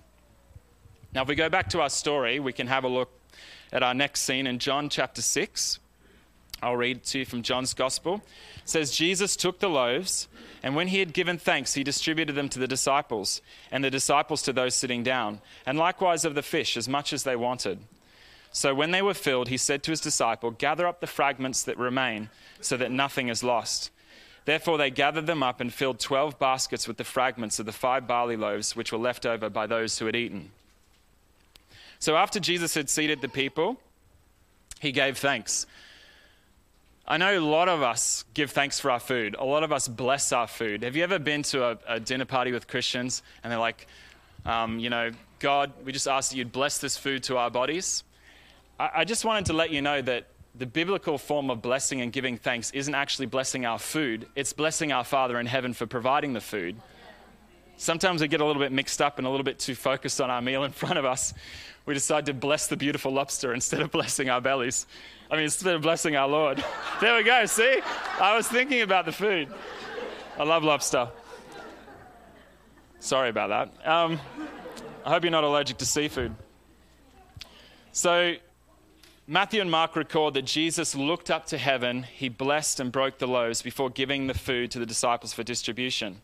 Now, 1.15 1.23
if 1.23 1.29
we 1.29 1.35
go 1.35 1.49
back 1.49 1.71
to 1.71 1.81
our 1.81 1.91
story, 1.91 2.41
we 2.41 2.53
can 2.53 2.67
have 2.67 2.85
a 2.85 2.89
look 2.89 3.11
at 3.73 3.83
our 3.83 3.95
next 3.95 4.23
scene 4.23 4.47
in 4.47 4.59
John 4.59 4.89
chapter 4.89 5.23
6. 5.23 5.79
I'll 6.63 6.77
read 6.77 7.05
to 7.05 7.21
you 7.21 7.25
from 7.25 7.43
John's 7.43 7.75
Gospel. 7.75 8.23
It 8.57 8.69
says, 8.69 8.97
Jesus 8.97 9.37
took 9.37 9.59
the 9.61 9.69
loaves, 9.69 10.29
and 10.63 10.75
when 10.75 10.89
he 10.89 10.99
had 10.99 11.13
given 11.13 11.39
thanks, 11.39 11.75
he 11.75 11.85
distributed 11.85 12.35
them 12.35 12.49
to 12.49 12.59
the 12.59 12.67
disciples, 12.67 13.43
and 13.71 13.85
the 13.85 13.91
disciples 13.91 14.43
to 14.43 14.53
those 14.53 14.75
sitting 14.75 15.03
down, 15.03 15.41
and 15.67 15.79
likewise 15.79 16.25
of 16.25 16.35
the 16.35 16.43
fish, 16.43 16.77
as 16.77 16.89
much 16.89 17.13
as 17.13 17.25
they 17.25 17.37
wanted. 17.37 17.79
So 18.53 18.75
when 18.75 18.91
they 18.91 19.03
were 19.03 19.15
filled, 19.15 19.49
he 19.49 19.59
said 19.59 19.83
to 19.83 19.91
his 19.91 20.01
disciple, 20.01 20.51
Gather 20.51 20.87
up 20.87 21.01
the 21.01 21.07
fragments 21.07 21.63
that 21.65 21.77
remain, 21.77 22.31
so 22.61 22.77
that 22.79 22.91
nothing 22.91 23.29
is 23.29 23.45
lost. 23.45 23.91
Therefore 24.47 24.79
they 24.79 24.91
gathered 24.91 25.27
them 25.27 25.43
up 25.43 25.61
and 25.61 25.73
filled 25.75 26.01
twelve 26.01 26.39
baskets 26.39 26.89
with 26.89 26.97
the 26.97 27.05
fragments 27.05 27.59
of 27.59 27.67
the 27.67 27.73
five 27.73 28.07
barley 28.07 28.37
loaves 28.37 28.75
which 28.75 28.93
were 28.93 28.99
left 28.99 29.27
over 29.27 29.51
by 29.51 29.67
those 29.67 29.99
who 29.99 30.07
had 30.07 30.17
eaten. 30.17 30.53
So 31.99 32.17
after 32.17 32.41
Jesus 32.41 32.75
had 32.75 32.89
seated 32.89 33.21
the 33.21 33.29
people, 33.29 33.79
he 34.81 34.93
gave 34.93 35.19
thanks. 35.19 35.67
I 37.09 37.19
know 37.19 37.39
a 37.39 37.41
lot 37.41 37.69
of 37.69 37.83
us 37.83 38.25
give 38.35 38.51
thanks 38.51 38.81
for 38.81 38.91
our 38.91 38.99
food. 38.99 39.37
A 39.39 39.45
lot 39.45 39.63
of 39.63 39.73
us 39.73 39.87
bless 39.87 40.33
our 40.33 40.49
food. 40.49 40.83
Have 40.83 40.97
you 40.97 41.05
ever 41.05 41.21
been 41.21 41.45
to 41.45 41.65
a, 41.65 41.79
a 41.87 42.01
dinner 42.01 42.25
party 42.25 42.51
with 42.51 42.67
Christians 42.67 43.23
and 43.45 43.53
they're 43.53 43.61
like, 43.61 43.87
um, 44.45 44.81
you 44.81 44.91
know, 44.91 45.13
God, 45.39 45.73
we 45.85 45.93
just 45.93 46.09
ask 46.09 46.31
that 46.31 46.37
you'd 46.37 46.51
bless 46.51 46.79
this 46.79 46.97
food 46.97 47.23
to 47.25 47.37
our 47.37 47.49
bodies? 47.49 48.03
I, 48.81 48.91
I 48.97 49.05
just 49.05 49.25
wanted 49.25 49.47
to 49.47 49.53
let 49.53 49.71
you 49.71 49.83
know 49.83 50.03
that 50.03 50.27
the 50.57 50.67
biblical 50.67 51.17
form 51.17 51.49
of 51.49 51.63
blessing 51.63 52.01
and 52.01 52.13
giving 52.13 52.39
thanks 52.39 52.73
isn't 52.73 52.95
actually 52.95 53.27
blessing 53.27 53.65
our 53.67 53.79
food, 53.79 54.27
it's 54.35 54.53
blessing 54.53 54.91
our 54.91 55.05
Father 55.05 55.39
in 55.39 55.47
heaven 55.47 55.75
for 55.75 55.87
providing 55.87 56.33
the 56.33 56.41
food. 56.41 56.75
Sometimes 57.77 58.23
we 58.23 58.29
get 58.29 58.41
a 58.41 58.45
little 58.45 58.63
bit 58.63 58.73
mixed 58.73 59.03
up 59.03 59.19
and 59.19 59.27
a 59.27 59.31
little 59.31 59.45
bit 59.45 59.59
too 59.59 59.75
focused 59.75 60.21
on 60.21 60.31
our 60.31 60.41
meal 60.41 60.65
in 60.65 60.73
front 60.73 60.99
of 60.99 61.05
us 61.05 61.35
we 61.87 61.95
decide 61.95 62.27
to 62.27 62.35
bless 62.35 62.67
the 62.67 62.77
beautiful 62.77 63.13
lobster 63.13 63.55
instead 63.55 63.81
of 63.81 63.91
blessing 63.93 64.29
our 64.29 64.41
bellies. 64.41 64.87
I 65.31 65.37
mean, 65.37 65.45
instead 65.45 65.75
of 65.75 65.83
blessing 65.83 66.17
our 66.17 66.29
Lord. 66.29 66.63
there 67.01 67.17
we 67.17 67.23
go, 67.23 67.47
see? 67.47 67.81
I 68.21 68.37
was 68.37 68.49
thinking 68.49 68.83
about 68.83 69.07
the 69.07 69.13
food. 69.13 69.49
I 70.37 70.43
love 70.43 70.65
lobster. 70.65 71.09
Sorry 72.99 73.29
about 73.29 73.49
that. 73.49 73.89
Um, 73.89 74.21
I 75.05 75.11
hope 75.11 75.23
you're 75.23 75.31
not 75.31 75.45
allergic 75.45 75.79
to 75.79 75.87
seafood. 75.87 76.35
So, 77.93 78.35
Matthew 79.29 79.61
and 79.61 79.71
Mark 79.71 79.97
record 79.97 80.35
that 80.35 80.45
Jesus 80.45 80.95
looked 80.95 81.31
up 81.31 81.47
to 81.47 81.59
heaven, 81.59 82.03
he 82.03 82.29
blessed 82.29 82.81
and 82.81 82.91
broke 82.91 83.19
the 83.19 83.27
loaves 83.27 83.63
before 83.63 83.91
giving 83.91 84.27
the 84.27 84.35
food 84.35 84.71
to 84.73 84.79
the 84.79 84.87
disciples 84.87 85.33
for 85.33 85.45
distribution. 85.45 86.21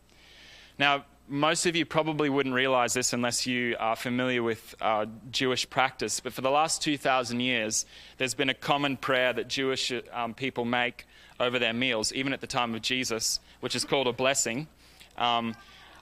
Now, 0.77 1.05
most 1.27 1.65
of 1.65 1.75
you 1.75 1.85
probably 1.85 2.29
wouldn't 2.29 2.53
realize 2.53 2.93
this 2.93 3.13
unless 3.13 3.47
you 3.47 3.75
are 3.79 3.95
familiar 3.95 4.43
with 4.43 4.75
uh, 4.81 5.05
Jewish 5.31 5.69
practice, 5.69 6.19
but 6.19 6.33
for 6.33 6.41
the 6.41 6.51
last 6.51 6.81
2,000 6.81 7.39
years, 7.39 7.85
there's 8.17 8.33
been 8.33 8.49
a 8.49 8.53
common 8.53 8.97
prayer 8.97 9.31
that 9.33 9.47
Jewish 9.47 9.91
um, 10.11 10.33
people 10.33 10.65
make 10.65 11.07
over 11.39 11.59
their 11.59 11.73
meals, 11.73 12.11
even 12.13 12.33
at 12.33 12.41
the 12.41 12.47
time 12.47 12.75
of 12.75 12.81
Jesus, 12.81 13.39
which 13.61 13.75
is 13.75 13.85
called 13.85 14.07
a 14.07 14.13
blessing. 14.13 14.67
Um, 15.17 15.55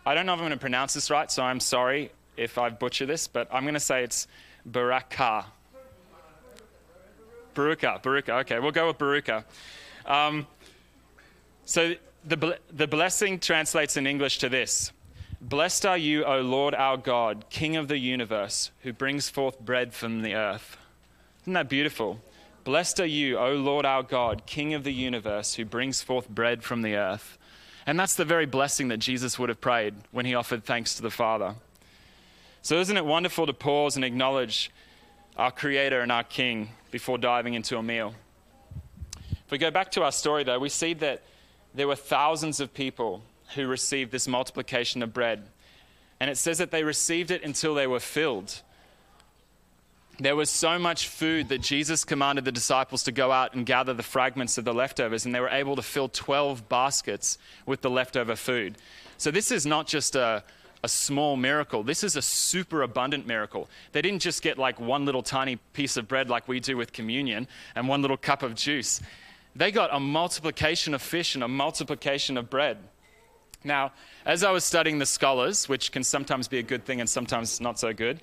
I 0.06 0.16
don't 0.16 0.26
know 0.26 0.34
if 0.34 0.40
I'm 0.40 0.46
going 0.46 0.52
to 0.52 0.58
pronounce 0.58 0.96
this 0.96 1.12
right, 1.12 1.30
so 1.32 1.44
I'm 1.44 1.60
sorry 1.60 2.12
if 2.36 2.58
I 2.58 2.70
butcher 2.70 3.06
this, 3.06 3.28
but 3.28 3.48
I'm 3.52 3.64
going 3.64 3.76
to 3.76 3.80
say 3.80 4.04
it's 4.04 4.28
Barakah. 4.70 5.46
Baruka, 7.54 8.02
Baruka. 8.02 8.42
Okay, 8.42 8.60
we'll 8.60 8.72
go 8.72 8.88
with 8.88 8.98
Baruka. 8.98 9.44
Um, 10.06 10.48
so 11.66 11.94
the, 12.26 12.58
the 12.72 12.88
blessing 12.88 13.40
translates 13.40 13.98
in 13.98 14.08
English 14.08 14.40
to 14.40 14.50
this 14.50 14.92
Blessed 15.44 15.88
are 15.88 15.98
you, 15.98 16.24
O 16.24 16.42
Lord 16.42 16.76
our 16.76 16.98
God, 16.98 17.46
King 17.50 17.76
of 17.76 17.88
the 17.88 17.98
universe, 17.98 18.70
who 18.84 18.94
brings 18.94 19.28
forth 19.28 19.60
bread 19.60 19.92
from 19.92 20.22
the 20.22 20.36
earth. 20.36 20.78
Isn't 21.42 21.54
that 21.54 21.68
beautiful? 21.68 22.20
Blessed 22.64 23.00
are 23.00 23.08
you, 23.08 23.40
O 23.40 23.54
Lord 23.54 23.84
our 23.84 24.04
God, 24.04 24.46
King 24.46 24.76
of 24.76 24.84
the 24.84 24.94
universe, 24.94 25.56
who 25.56 25.66
brings 25.66 26.04
forth 26.04 26.30
bread 26.30 26.64
from 26.64 26.84
the 26.84 26.96
earth. 26.96 27.40
And 27.88 28.00
that's 28.00 28.14
the 28.14 28.24
very 28.24 28.46
blessing 28.46 28.90
that 28.90 28.98
Jesus 28.98 29.40
would 29.40 29.50
have 29.50 29.60
prayed 29.60 29.96
when 30.12 30.28
he 30.28 30.36
offered 30.36 30.64
thanks 30.64 30.94
to 30.94 31.02
the 31.02 31.10
Father. 31.10 31.56
So, 32.62 32.80
isn't 32.80 32.96
it 32.96 33.06
wonderful 33.06 33.48
to 33.48 33.54
pause 33.54 33.96
and 33.96 34.06
acknowledge 34.06 34.70
our 35.38 35.50
Creator 35.50 36.02
and 36.02 36.12
our 36.12 36.24
King 36.24 36.70
before 36.92 37.18
diving 37.18 37.56
into 37.56 37.80
a 37.80 37.82
meal? 37.82 38.14
If 39.32 39.50
we 39.50 39.58
go 39.58 39.72
back 39.72 39.90
to 39.94 40.04
our 40.04 40.12
story, 40.12 40.44
though, 40.44 40.60
we 40.60 40.70
see 40.70 40.94
that 40.94 41.24
there 41.74 41.88
were 41.88 41.96
thousands 41.96 42.60
of 42.60 42.76
people 42.76 43.24
who 43.56 43.68
received 43.68 44.12
this 44.12 44.28
multiplication 44.28 45.04
of 45.04 45.14
bread. 45.14 45.44
And 46.20 46.30
it 46.30 46.38
says 46.38 46.60
that 46.60 46.72
they 46.72 46.84
received 46.84 47.32
it 47.32 47.44
until 47.44 47.74
they 47.74 47.88
were 47.88 48.00
filled. 48.00 48.62
There 50.20 50.36
was 50.36 50.52
so 50.52 50.78
much 50.78 51.08
food 51.08 51.50
that 51.50 51.62
Jesus 51.62 52.04
commanded 52.04 52.46
the 52.46 52.52
disciples 52.52 53.02
to 53.04 53.12
go 53.12 53.32
out 53.32 53.56
and 53.56 53.66
gather 53.66 53.94
the 53.94 54.04
fragments 54.04 54.58
of 54.60 54.66
the 54.66 54.74
leftovers, 54.74 55.26
and 55.26 55.34
they 55.34 55.40
were 55.40 55.50
able 55.50 55.76
to 55.76 55.82
fill 55.82 56.10
12 56.10 56.70
baskets 56.70 57.40
with 57.66 57.82
the 57.82 57.90
leftover 57.90 58.36
food. 58.36 58.78
So, 59.18 59.32
this 59.32 59.52
is 59.52 59.66
not 59.66 59.88
just 59.88 60.16
a, 60.16 60.44
a 60.84 60.88
small 60.88 61.38
miracle. 61.38 61.82
This 61.82 62.04
is 62.04 62.16
a 62.16 62.22
super 62.22 62.84
abundant 62.84 63.26
miracle. 63.26 63.68
They 63.94 64.02
didn't 64.04 64.22
just 64.22 64.44
get 64.44 64.60
like 64.60 64.80
one 64.80 65.06
little 65.06 65.24
tiny 65.24 65.56
piece 65.74 65.98
of 65.98 66.08
bread 66.08 66.30
like 66.30 66.48
we 66.48 66.60
do 66.60 66.78
with 66.78 66.94
communion 66.94 67.48
and 67.76 67.88
one 67.88 68.02
little 68.02 68.18
cup 68.18 68.44
of 68.44 68.54
juice. 68.54 69.02
They 69.56 69.72
got 69.72 69.90
a 69.92 70.00
multiplication 70.00 70.94
of 70.94 71.02
fish 71.02 71.36
and 71.36 71.44
a 71.44 71.48
multiplication 71.48 72.38
of 72.38 72.50
bread. 72.50 72.78
Now, 73.64 73.92
as 74.26 74.44
I 74.44 74.52
was 74.52 74.64
studying 74.64 75.00
the 75.00 75.06
scholars, 75.06 75.70
which 75.70 75.92
can 75.92 76.04
sometimes 76.04 76.48
be 76.48 76.60
a 76.60 76.64
good 76.64 76.86
thing 76.86 77.00
and 77.00 77.10
sometimes 77.10 77.62
not 77.62 77.80
so 77.80 77.94
good, 77.94 78.22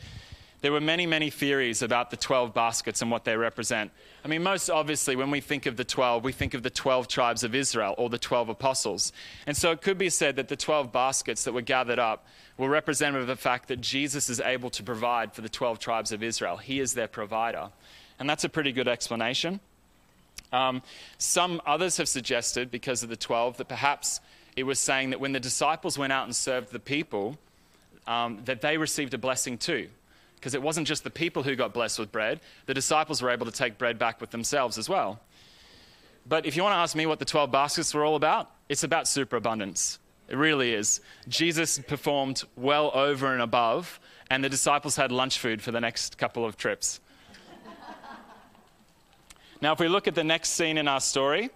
there 0.60 0.72
were 0.72 0.80
many, 0.80 1.06
many 1.06 1.30
theories 1.30 1.82
about 1.82 2.10
the 2.10 2.16
12 2.16 2.52
baskets 2.52 3.00
and 3.00 3.10
what 3.10 3.24
they 3.24 3.36
represent. 3.36 3.92
I 4.24 4.28
mean, 4.28 4.42
most 4.42 4.68
obviously, 4.68 5.14
when 5.14 5.30
we 5.30 5.40
think 5.40 5.66
of 5.66 5.76
the 5.76 5.84
12, 5.84 6.24
we 6.24 6.32
think 6.32 6.54
of 6.54 6.64
the 6.64 6.70
12 6.70 7.06
tribes 7.06 7.44
of 7.44 7.54
Israel 7.54 7.94
or 7.96 8.10
the 8.10 8.18
12 8.18 8.48
apostles. 8.48 9.12
And 9.46 9.56
so 9.56 9.70
it 9.70 9.82
could 9.82 9.98
be 9.98 10.10
said 10.10 10.34
that 10.36 10.48
the 10.48 10.56
12 10.56 10.90
baskets 10.90 11.44
that 11.44 11.52
were 11.52 11.62
gathered 11.62 12.00
up 12.00 12.26
were 12.56 12.68
representative 12.68 13.22
of 13.22 13.28
the 13.28 13.40
fact 13.40 13.68
that 13.68 13.80
Jesus 13.80 14.28
is 14.28 14.40
able 14.40 14.70
to 14.70 14.82
provide 14.82 15.32
for 15.32 15.42
the 15.42 15.48
12 15.48 15.78
tribes 15.78 16.10
of 16.10 16.24
Israel. 16.24 16.56
He 16.56 16.80
is 16.80 16.94
their 16.94 17.06
provider. 17.06 17.68
And 18.18 18.28
that's 18.28 18.42
a 18.42 18.48
pretty 18.48 18.72
good 18.72 18.88
explanation. 18.88 19.60
Um, 20.52 20.82
some 21.18 21.60
others 21.66 21.98
have 21.98 22.08
suggested, 22.08 22.70
because 22.70 23.04
of 23.04 23.10
the 23.10 23.16
12, 23.16 23.58
that 23.58 23.68
perhaps 23.68 24.20
it 24.58 24.64
was 24.64 24.80
saying 24.80 25.10
that 25.10 25.20
when 25.20 25.30
the 25.30 25.38
disciples 25.38 25.96
went 25.96 26.12
out 26.12 26.24
and 26.24 26.34
served 26.34 26.72
the 26.72 26.80
people, 26.80 27.38
um, 28.08 28.40
that 28.44 28.60
they 28.60 28.76
received 28.76 29.14
a 29.14 29.18
blessing 29.18 29.56
too 29.56 29.88
because 30.34 30.54
it 30.54 30.62
wasn't 30.62 30.86
just 30.86 31.04
the 31.04 31.10
people 31.10 31.42
who 31.44 31.54
got 31.54 31.72
blessed 31.72 31.98
with 31.98 32.10
bread, 32.12 32.40
the 32.66 32.74
disciples 32.74 33.22
were 33.22 33.30
able 33.30 33.46
to 33.46 33.52
take 33.52 33.76
bread 33.78 33.98
back 33.98 34.20
with 34.20 34.30
themselves 34.30 34.78
as 34.78 34.88
well. 34.88 35.20
But 36.28 36.44
if 36.44 36.56
you 36.56 36.62
want 36.62 36.74
to 36.74 36.78
ask 36.78 36.94
me 36.94 37.06
what 37.06 37.18
the 37.18 37.24
12 37.24 37.50
baskets 37.50 37.94
were 37.94 38.04
all 38.04 38.16
about, 38.16 38.50
it's 38.68 38.84
about 38.84 39.08
superabundance. 39.08 39.98
It 40.28 40.36
really 40.36 40.74
is. 40.74 41.00
Jesus 41.28 41.78
performed 41.78 42.44
well 42.56 42.90
over 42.94 43.32
and 43.32 43.42
above, 43.42 43.98
and 44.30 44.44
the 44.44 44.48
disciples 44.48 44.94
had 44.94 45.10
lunch 45.10 45.38
food 45.38 45.62
for 45.62 45.72
the 45.72 45.80
next 45.80 46.18
couple 46.18 46.44
of 46.44 46.56
trips. 46.56 47.00
now, 49.60 49.72
if 49.72 49.80
we 49.80 49.88
look 49.88 50.06
at 50.06 50.14
the 50.14 50.24
next 50.24 50.50
scene 50.50 50.78
in 50.78 50.86
our 50.86 51.00
story, 51.00 51.50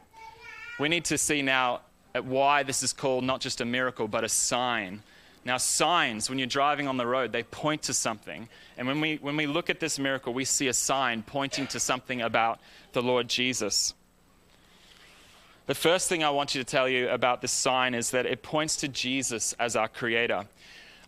we 0.81 0.89
need 0.89 1.05
to 1.05 1.19
see 1.19 1.43
now 1.43 1.81
at 2.15 2.25
why 2.25 2.63
this 2.63 2.83
is 2.83 2.93
called 2.93 3.25
not 3.25 3.41
just 3.41 3.61
a 3.61 3.65
miracle, 3.65 4.09
but 4.09 4.25
a 4.25 4.29
sign 4.29 5.03
now, 5.45 5.57
signs, 5.57 6.29
when 6.29 6.39
you're 6.39 6.47
driving 6.47 6.87
on 6.87 6.97
the 6.97 7.07
road, 7.07 7.33
they 7.33 7.43
point 7.43 7.83
to 7.83 7.95
something. 7.95 8.49
And 8.79 8.87
when 8.87 9.01
we, 9.01 9.17
when 9.17 9.37
we 9.37 9.47
look 9.47 9.71
at 9.71 9.81
this 9.81 9.99
miracle, 9.99 10.33
we 10.33 10.45
see 10.45 10.69
a 10.69 10.73
sign 10.73 11.23
pointing 11.23 11.67
to 11.69 11.81
something 11.81 12.23
about 12.23 12.61
the 12.93 13.03
Lord 13.03 13.29
Jesus. 13.29 13.93
The 15.67 15.75
first 15.75 16.09
thing 16.09 16.23
I 16.23 16.31
want 16.31 16.55
you 16.55 16.63
to 16.63 16.71
tell 16.71 16.89
you 16.89 17.09
about 17.09 17.41
this 17.41 17.51
sign 17.51 17.95
is 17.95 18.13
that 18.13 18.27
it 18.27 18.43
points 18.43 18.77
to 18.77 18.89
Jesus 18.89 19.53
as 19.55 19.75
our 19.75 19.89
creator. 19.89 20.47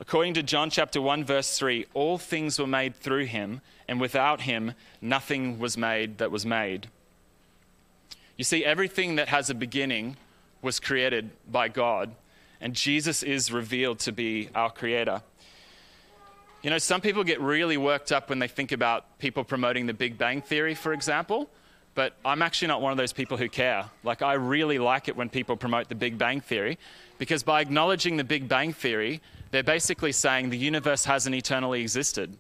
According 0.01 0.35
to 0.35 0.43
John 0.43 0.69
chapter 0.69 1.01
1 1.01 1.25
verse 1.25 1.57
3, 1.57 1.87
all 1.95 2.19
things 2.19 2.59
were 2.59 2.67
made 2.67 2.97
through 2.97 3.27
him, 3.27 3.61
and 3.87 4.01
without 4.01 4.41
him 4.43 4.73
nothing 5.01 5.61
was 5.61 5.77
made 5.77 6.19
that 6.19 6.33
was 6.33 6.45
made. 6.45 6.89
You 8.37 8.43
see 8.43 8.65
everything 8.65 9.15
that 9.15 9.29
has 9.29 9.49
a 9.49 9.55
beginning 9.55 10.17
was 10.65 10.81
created 10.81 11.31
by 11.51 11.69
God, 11.69 12.15
and 12.61 12.75
Jesus 12.75 13.23
is 13.23 13.53
revealed 13.53 14.01
to 14.01 14.13
be 14.13 14.49
our 14.55 14.71
creator. 14.71 15.23
You 16.63 16.71
know, 16.71 16.79
some 16.79 17.03
people 17.03 17.23
get 17.23 17.41
really 17.41 17.77
worked 17.77 18.11
up 18.11 18.31
when 18.31 18.39
they 18.39 18.49
think 18.49 18.73
about 18.73 19.19
people 19.19 19.45
promoting 19.45 19.87
the 19.87 19.93
Big 19.95 20.17
Bang 20.17 20.41
Theory, 20.41 20.75
for 20.75 20.95
example, 20.95 21.51
but 21.95 22.15
I'm 22.25 22.43
actually 22.43 22.69
not 22.69 22.81
one 22.81 22.91
of 22.91 22.97
those 22.97 23.13
people 23.13 23.37
who 23.37 23.49
care. 23.49 23.85
Like, 24.03 24.23
I 24.23 24.33
really 24.33 24.79
like 24.79 25.07
it 25.09 25.15
when 25.15 25.29
people 25.29 25.57
promote 25.57 25.89
the 25.89 25.95
Big 25.95 26.17
Bang 26.17 26.41
Theory 26.41 26.79
because 27.19 27.43
by 27.43 27.61
acknowledging 27.61 28.17
the 28.17 28.25
Big 28.25 28.49
Bang 28.49 28.73
Theory, 28.73 29.21
they're 29.51 29.63
basically 29.63 30.11
saying 30.11 30.51
the 30.51 30.59
universe 30.59 31.05
hasn't 31.05 31.37
eternally 31.37 31.83
existed. 31.83 32.37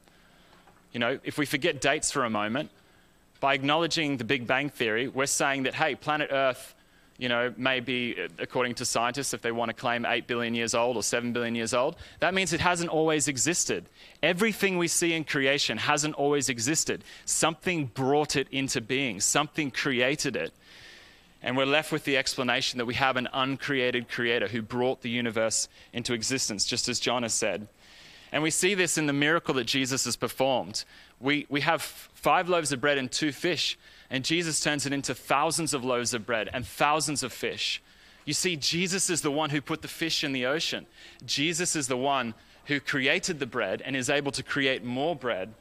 You 0.92 1.00
know, 1.00 1.18
if 1.22 1.38
we 1.38 1.46
forget 1.46 1.80
dates 1.80 2.10
for 2.10 2.24
a 2.24 2.30
moment, 2.30 2.70
by 3.40 3.54
acknowledging 3.54 4.16
the 4.16 4.24
Big 4.24 4.46
Bang 4.46 4.70
Theory, 4.70 5.06
we're 5.06 5.26
saying 5.26 5.64
that, 5.64 5.74
hey, 5.74 5.94
planet 5.94 6.30
Earth 6.32 6.74
you 7.16 7.28
know, 7.28 7.54
maybe 7.56 8.16
uh, 8.18 8.28
according 8.38 8.74
to 8.76 8.84
scientists, 8.84 9.34
if 9.34 9.42
they 9.42 9.52
want 9.52 9.68
to 9.68 9.74
claim 9.74 10.04
8 10.04 10.26
billion 10.26 10.54
years 10.54 10.74
old 10.74 10.96
or 10.96 11.02
7 11.02 11.32
billion 11.32 11.54
years 11.54 11.72
old, 11.72 11.96
that 12.20 12.34
means 12.34 12.52
it 12.52 12.60
hasn't 12.60 12.90
always 12.90 13.28
existed. 13.28 13.86
Everything 14.22 14.78
we 14.78 14.88
see 14.88 15.12
in 15.12 15.24
creation 15.24 15.78
hasn't 15.78 16.14
always 16.14 16.48
existed. 16.48 17.04
Something 17.24 17.86
brought 17.86 18.36
it 18.36 18.48
into 18.50 18.80
being, 18.80 19.20
something 19.20 19.70
created 19.70 20.34
it. 20.34 20.52
And 21.40 21.58
we're 21.58 21.66
left 21.66 21.92
with 21.92 22.04
the 22.04 22.16
explanation 22.16 22.78
that 22.78 22.86
we 22.86 22.94
have 22.94 23.16
an 23.16 23.28
uncreated 23.32 24.08
creator 24.08 24.48
who 24.48 24.62
brought 24.62 25.02
the 25.02 25.10
universe 25.10 25.68
into 25.92 26.14
existence, 26.14 26.64
just 26.64 26.88
as 26.88 26.98
John 26.98 27.22
has 27.22 27.34
said. 27.34 27.68
And 28.32 28.42
we 28.42 28.50
see 28.50 28.74
this 28.74 28.98
in 28.98 29.06
the 29.06 29.12
miracle 29.12 29.54
that 29.54 29.66
Jesus 29.66 30.06
has 30.06 30.16
performed. 30.16 30.84
We, 31.20 31.46
we 31.48 31.60
have 31.60 31.82
five 31.82 32.48
loaves 32.48 32.72
of 32.72 32.80
bread 32.80 32.98
and 32.98 33.12
two 33.12 33.30
fish, 33.30 33.78
and 34.14 34.24
Jesus 34.24 34.60
turns 34.60 34.86
it 34.86 34.92
into 34.92 35.12
thousands 35.12 35.74
of 35.74 35.84
loaves 35.84 36.14
of 36.14 36.24
bread 36.24 36.48
and 36.52 36.64
thousands 36.64 37.24
of 37.24 37.32
fish. 37.32 37.82
You 38.24 38.32
see, 38.32 38.54
Jesus 38.54 39.10
is 39.10 39.22
the 39.22 39.30
one 39.32 39.50
who 39.50 39.60
put 39.60 39.82
the 39.82 39.88
fish 39.88 40.22
in 40.22 40.32
the 40.32 40.46
ocean. 40.46 40.86
Jesus 41.26 41.74
is 41.74 41.88
the 41.88 41.96
one 41.96 42.34
who 42.66 42.78
created 42.78 43.40
the 43.40 43.46
bread 43.46 43.82
and 43.84 43.96
is 43.96 44.08
able 44.08 44.30
to 44.30 44.44
create 44.44 44.84
more 44.84 45.16
bread. 45.16 45.52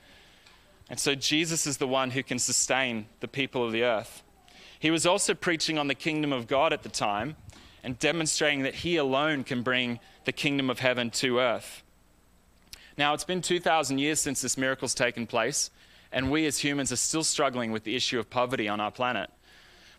And 0.88 1.00
so 1.00 1.16
Jesus 1.16 1.66
is 1.66 1.78
the 1.78 1.88
one 1.88 2.12
who 2.12 2.22
can 2.22 2.38
sustain 2.38 3.08
the 3.22 3.28
people 3.28 3.66
of 3.66 3.72
the 3.72 3.86
earth. 3.86 4.22
He 4.80 4.92
was 4.92 5.08
also 5.08 5.34
preaching 5.34 5.80
on 5.80 5.88
the 5.88 5.96
kingdom 5.96 6.32
of 6.32 6.46
God 6.46 6.74
at 6.74 6.84
the 6.84 6.90
time 6.90 7.38
and 7.84 7.98
demonstrating 7.98 8.62
that 8.62 8.76
he 8.76 8.98
alone 8.98 9.44
can 9.44 9.64
bring 9.64 10.00
the 10.26 10.32
kingdom 10.32 10.70
of 10.70 10.78
heaven 10.78 11.10
to 11.10 11.40
earth. 11.40 11.82
Now, 13.00 13.16
it's 13.16 13.24
been 13.24 13.42
2,000 13.42 13.98
years 13.98 14.20
since 14.20 14.44
this 14.44 14.60
miracle's 14.60 14.94
taken 14.94 15.26
place, 15.26 15.72
and 16.14 16.32
we 16.32 16.46
as 16.46 16.60
humans 16.60 16.92
are 16.92 16.98
still 16.98 17.24
struggling 17.24 17.72
with 17.72 17.84
the 17.84 17.96
issue 17.96 18.20
of 18.20 18.30
poverty 18.30 18.70
on 18.70 18.80
our 18.80 18.92
planet. 18.92 19.30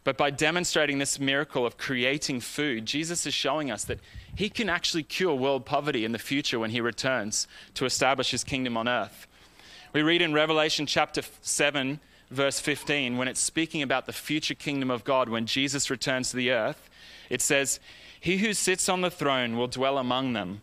But 0.04 0.16
by 0.16 0.30
demonstrating 0.30 0.98
this 0.98 1.18
miracle 1.18 1.66
of 1.66 1.78
creating 1.78 2.40
food, 2.40 2.86
Jesus 2.86 3.26
is 3.26 3.34
showing 3.34 3.70
us 3.70 3.84
that 3.84 4.00
he 4.34 4.48
can 4.48 4.68
actually 4.68 5.02
cure 5.02 5.34
world 5.34 5.64
poverty 5.64 6.04
in 6.04 6.12
the 6.12 6.18
future 6.18 6.58
when 6.58 6.70
he 6.70 6.80
returns 6.80 7.48
to 7.74 7.86
establish 7.86 8.30
his 8.30 8.44
kingdom 8.44 8.76
on 8.76 8.86
earth. 8.86 9.26
We 9.92 10.02
read 10.02 10.22
in 10.22 10.34
Revelation 10.34 10.86
chapter 10.86 11.22
7, 11.40 12.00
verse 12.30 12.60
15, 12.60 13.16
when 13.16 13.28
it's 13.28 13.40
speaking 13.40 13.82
about 13.82 14.06
the 14.06 14.12
future 14.12 14.54
kingdom 14.54 14.90
of 14.90 15.04
God 15.04 15.28
when 15.28 15.46
Jesus 15.46 15.90
returns 15.90 16.30
to 16.30 16.36
the 16.36 16.50
earth, 16.50 16.90
it 17.30 17.40
says, 17.40 17.80
He 18.20 18.38
who 18.38 18.52
sits 18.52 18.88
on 18.88 19.00
the 19.00 19.10
throne 19.10 19.56
will 19.56 19.68
dwell 19.68 19.96
among 19.96 20.34
them 20.34 20.60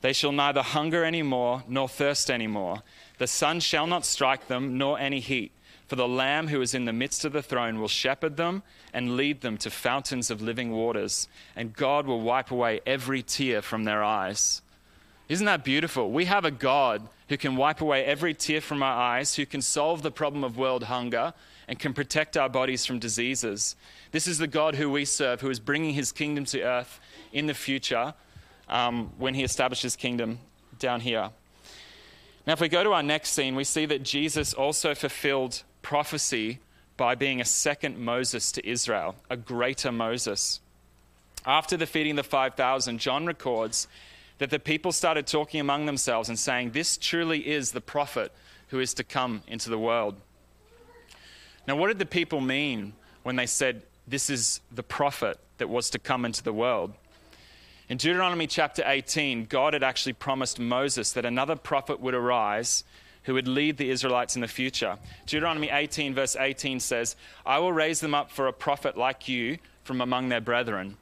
they 0.00 0.12
shall 0.12 0.30
neither 0.30 0.62
hunger 0.62 1.04
any 1.04 1.22
more 1.22 1.64
nor 1.66 1.88
thirst 1.88 2.30
any 2.30 2.46
more. 2.46 2.82
The 3.18 3.26
sun 3.26 3.60
shall 3.60 3.86
not 3.86 4.04
strike 4.04 4.48
them, 4.48 4.76
nor 4.76 4.98
any 4.98 5.20
heat. 5.20 5.52
For 5.86 5.96
the 5.96 6.08
Lamb 6.08 6.48
who 6.48 6.60
is 6.60 6.74
in 6.74 6.84
the 6.84 6.92
midst 6.92 7.24
of 7.24 7.32
the 7.32 7.42
throne 7.42 7.78
will 7.80 7.88
shepherd 7.88 8.36
them 8.36 8.62
and 8.92 9.16
lead 9.16 9.40
them 9.40 9.56
to 9.58 9.70
fountains 9.70 10.30
of 10.30 10.42
living 10.42 10.72
waters, 10.72 11.28
and 11.54 11.72
God 11.72 12.06
will 12.06 12.20
wipe 12.20 12.50
away 12.50 12.80
every 12.84 13.22
tear 13.22 13.62
from 13.62 13.84
their 13.84 14.02
eyes. 14.02 14.62
Isn't 15.28 15.46
that 15.46 15.64
beautiful? 15.64 16.10
We 16.10 16.24
have 16.24 16.44
a 16.44 16.50
God 16.50 17.08
who 17.28 17.36
can 17.36 17.56
wipe 17.56 17.80
away 17.80 18.04
every 18.04 18.34
tear 18.34 18.60
from 18.60 18.82
our 18.82 18.96
eyes, 18.96 19.34
who 19.36 19.46
can 19.46 19.62
solve 19.62 20.02
the 20.02 20.10
problem 20.10 20.44
of 20.44 20.56
world 20.56 20.84
hunger, 20.84 21.34
and 21.68 21.78
can 21.78 21.94
protect 21.94 22.36
our 22.36 22.48
bodies 22.48 22.86
from 22.86 22.98
diseases. 22.98 23.76
This 24.12 24.28
is 24.28 24.38
the 24.38 24.46
God 24.46 24.76
who 24.76 24.90
we 24.90 25.04
serve, 25.04 25.40
who 25.40 25.50
is 25.50 25.58
bringing 25.58 25.94
his 25.94 26.12
kingdom 26.12 26.44
to 26.46 26.62
earth 26.62 27.00
in 27.32 27.46
the 27.46 27.54
future 27.54 28.14
um, 28.68 29.12
when 29.18 29.34
he 29.34 29.42
establishes 29.42 29.96
kingdom 29.96 30.38
down 30.78 31.00
here. 31.00 31.30
Now, 32.46 32.52
if 32.52 32.60
we 32.60 32.68
go 32.68 32.84
to 32.84 32.92
our 32.92 33.02
next 33.02 33.30
scene, 33.30 33.56
we 33.56 33.64
see 33.64 33.86
that 33.86 34.04
Jesus 34.04 34.54
also 34.54 34.94
fulfilled 34.94 35.64
prophecy 35.82 36.60
by 36.96 37.16
being 37.16 37.40
a 37.40 37.44
second 37.44 37.98
Moses 37.98 38.52
to 38.52 38.66
Israel, 38.66 39.16
a 39.28 39.36
greater 39.36 39.90
Moses. 39.90 40.60
After 41.44 41.76
the 41.76 41.86
feeding 41.86 42.12
of 42.12 42.24
the 42.24 42.30
5,000, 42.30 42.98
John 42.98 43.26
records 43.26 43.88
that 44.38 44.50
the 44.50 44.58
people 44.58 44.92
started 44.92 45.26
talking 45.26 45.60
among 45.60 45.86
themselves 45.86 46.28
and 46.28 46.38
saying, 46.38 46.70
This 46.70 46.96
truly 46.96 47.48
is 47.48 47.72
the 47.72 47.80
prophet 47.80 48.32
who 48.68 48.78
is 48.78 48.94
to 48.94 49.04
come 49.04 49.42
into 49.48 49.68
the 49.68 49.78
world. 49.78 50.16
Now, 51.66 51.76
what 51.76 51.88
did 51.88 51.98
the 51.98 52.06
people 52.06 52.40
mean 52.40 52.92
when 53.24 53.36
they 53.36 53.46
said, 53.46 53.82
This 54.06 54.30
is 54.30 54.60
the 54.70 54.82
prophet 54.82 55.38
that 55.58 55.68
was 55.68 55.90
to 55.90 55.98
come 55.98 56.24
into 56.24 56.42
the 56.42 56.52
world? 56.52 56.92
In 57.88 57.98
Deuteronomy 57.98 58.48
chapter 58.48 58.82
18, 58.84 59.44
God 59.44 59.72
had 59.72 59.84
actually 59.84 60.14
promised 60.14 60.58
Moses 60.58 61.12
that 61.12 61.24
another 61.24 61.54
prophet 61.54 62.00
would 62.00 62.14
arise 62.14 62.82
who 63.22 63.34
would 63.34 63.46
lead 63.46 63.76
the 63.76 63.90
Israelites 63.90 64.34
in 64.34 64.42
the 64.42 64.48
future. 64.48 64.98
Deuteronomy 65.24 65.68
18, 65.70 66.12
verse 66.12 66.34
18 66.38 66.80
says, 66.80 67.14
I 67.44 67.60
will 67.60 67.72
raise 67.72 68.00
them 68.00 68.14
up 68.14 68.32
for 68.32 68.48
a 68.48 68.52
prophet 68.52 68.96
like 68.96 69.28
you 69.28 69.58
from 69.84 70.00
among 70.00 70.28
their 70.28 70.40
brethren. 70.40 70.96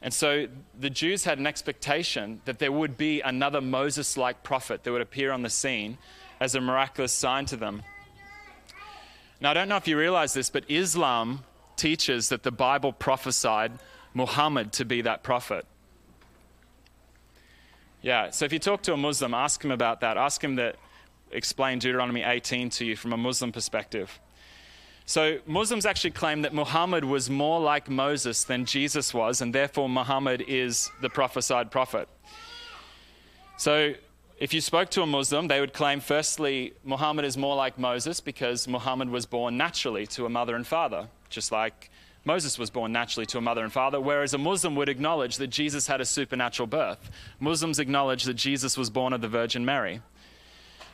And 0.00 0.14
so 0.14 0.46
the 0.78 0.90
Jews 0.90 1.24
had 1.24 1.40
an 1.40 1.46
expectation 1.46 2.40
that 2.44 2.60
there 2.60 2.70
would 2.70 2.96
be 2.96 3.20
another 3.20 3.60
Moses 3.60 4.16
like 4.16 4.44
prophet 4.44 4.84
that 4.84 4.92
would 4.92 5.02
appear 5.02 5.32
on 5.32 5.42
the 5.42 5.50
scene 5.50 5.98
as 6.38 6.54
a 6.54 6.60
miraculous 6.60 7.12
sign 7.12 7.46
to 7.46 7.56
them. 7.56 7.82
Now, 9.40 9.50
I 9.50 9.54
don't 9.54 9.68
know 9.68 9.76
if 9.76 9.88
you 9.88 9.98
realize 9.98 10.34
this, 10.34 10.50
but 10.50 10.64
Islam 10.68 11.42
teaches 11.76 12.28
that 12.28 12.44
the 12.44 12.52
Bible 12.52 12.92
prophesied 12.92 13.72
Muhammad 14.14 14.72
to 14.74 14.84
be 14.84 15.00
that 15.02 15.24
prophet. 15.24 15.66
Yeah, 18.02 18.30
so 18.30 18.44
if 18.44 18.52
you 18.52 18.58
talk 18.58 18.82
to 18.82 18.92
a 18.92 18.96
Muslim, 18.96 19.34
ask 19.34 19.64
him 19.64 19.70
about 19.70 20.00
that. 20.00 20.16
Ask 20.16 20.42
him 20.42 20.56
to 20.56 20.74
explain 21.30 21.78
Deuteronomy 21.78 22.22
18 22.22 22.70
to 22.70 22.84
you 22.84 22.96
from 22.96 23.12
a 23.12 23.16
Muslim 23.16 23.52
perspective. 23.52 24.20
So, 25.08 25.38
Muslims 25.46 25.86
actually 25.86 26.10
claim 26.10 26.42
that 26.42 26.52
Muhammad 26.52 27.04
was 27.04 27.30
more 27.30 27.60
like 27.60 27.88
Moses 27.88 28.42
than 28.42 28.64
Jesus 28.64 29.14
was, 29.14 29.40
and 29.40 29.54
therefore 29.54 29.88
Muhammad 29.88 30.42
is 30.48 30.90
the 31.00 31.08
prophesied 31.08 31.70
prophet. 31.70 32.08
So, 33.56 33.94
if 34.38 34.52
you 34.52 34.60
spoke 34.60 34.90
to 34.90 35.02
a 35.02 35.06
Muslim, 35.06 35.46
they 35.46 35.60
would 35.60 35.72
claim, 35.72 36.00
firstly, 36.00 36.74
Muhammad 36.84 37.24
is 37.24 37.38
more 37.38 37.54
like 37.54 37.78
Moses 37.78 38.20
because 38.20 38.66
Muhammad 38.68 39.08
was 39.08 39.26
born 39.26 39.56
naturally 39.56 40.06
to 40.08 40.26
a 40.26 40.28
mother 40.28 40.56
and 40.56 40.66
father, 40.66 41.08
just 41.30 41.52
like 41.52 41.90
Moses 42.26 42.58
was 42.58 42.70
born 42.70 42.90
naturally 42.90 43.24
to 43.26 43.38
a 43.38 43.40
mother 43.40 43.62
and 43.62 43.72
father, 43.72 44.00
whereas 44.00 44.34
a 44.34 44.38
Muslim 44.38 44.74
would 44.74 44.88
acknowledge 44.88 45.36
that 45.36 45.46
Jesus 45.46 45.86
had 45.86 46.00
a 46.00 46.04
supernatural 46.04 46.66
birth. 46.66 47.08
Muslims 47.38 47.78
acknowledge 47.78 48.24
that 48.24 48.34
Jesus 48.34 48.76
was 48.76 48.90
born 48.90 49.12
of 49.12 49.20
the 49.20 49.28
Virgin 49.28 49.64
Mary. 49.64 50.02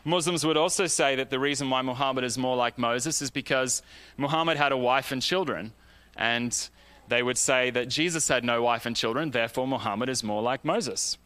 Muslims 0.04 0.44
would 0.44 0.58
also 0.58 0.86
say 0.86 1.16
that 1.16 1.30
the 1.30 1.38
reason 1.38 1.70
why 1.70 1.80
Muhammad 1.80 2.22
is 2.22 2.36
more 2.36 2.54
like 2.54 2.76
Moses 2.76 3.22
is 3.22 3.30
because 3.30 3.82
Muhammad 4.18 4.58
had 4.58 4.72
a 4.72 4.76
wife 4.76 5.10
and 5.10 5.22
children. 5.22 5.72
And 6.18 6.68
they 7.08 7.22
would 7.22 7.38
say 7.38 7.70
that 7.70 7.88
Jesus 7.88 8.28
had 8.28 8.44
no 8.44 8.62
wife 8.62 8.84
and 8.84 8.94
children, 8.94 9.30
therefore, 9.30 9.66
Muhammad 9.66 10.10
is 10.10 10.22
more 10.22 10.42
like 10.42 10.66
Moses. 10.66 11.16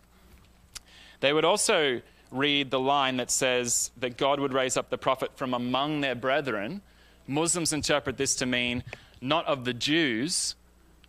They 1.19 1.33
would 1.33 1.45
also 1.45 2.01
read 2.31 2.71
the 2.71 2.79
line 2.79 3.16
that 3.16 3.33
says 3.33 3.90
that 3.97 4.16
God 4.16 4.38
would 4.38 4.53
raise 4.53 4.77
up 4.77 4.88
the 4.88 4.99
prophet 4.99 5.37
from 5.37 5.53
among 5.53 6.01
their 6.01 6.14
brethren. 6.14 6.83
Muslims 7.27 7.73
interpret 7.73 8.16
this 8.16 8.37
to 8.37 8.47
mean 8.47 8.85
not 9.29 9.47
of 9.47 9.65
the 9.65 9.75
Jews, 9.75 10.55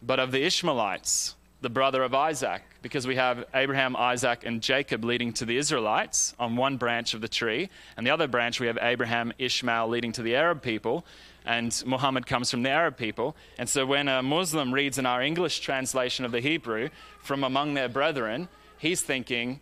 but 0.02 0.20
of 0.20 0.32
the 0.32 0.44
Ishmaelites 0.44 1.36
the 1.62 1.70
brother 1.70 2.04
of 2.04 2.14
Isaac, 2.14 2.62
because 2.82 3.08
we 3.08 3.16
have 3.16 3.44
Abraham, 3.54 3.96
Isaac, 3.96 4.46
and 4.46 4.62
Jacob 4.62 5.04
leading 5.04 5.34
to 5.34 5.46
the 5.46 5.58
Israelites 5.58 6.36
on 6.40 6.56
one 6.56 6.78
branch 6.78 7.16
of 7.16 7.22
the 7.22 7.28
tree, 7.28 7.70
and 7.96 8.06
the 8.06 8.12
other 8.12 8.28
branch 8.28 8.60
we 8.60 8.68
have 8.68 8.78
Abraham, 8.80 9.34
Ishmael 9.40 9.88
leading 9.88 10.12
to 10.14 10.22
the 10.22 10.36
Arab 10.36 10.62
people, 10.62 11.04
and 11.46 11.82
Muhammad 11.86 12.28
comes 12.28 12.52
from 12.52 12.62
the 12.62 12.70
Arab 12.70 12.98
people. 12.98 13.36
And 13.58 13.68
so 13.68 13.86
when 13.86 14.08
a 14.08 14.22
Muslim 14.22 14.74
reads 14.74 15.00
in 15.00 15.06
our 15.06 15.22
English 15.22 15.62
translation 15.62 16.26
of 16.26 16.32
the 16.32 16.42
Hebrew, 16.42 16.90
from 17.24 17.44
among 17.44 17.74
their 17.74 17.90
brethren, 17.90 18.50
he's 18.78 19.02
thinking 19.02 19.60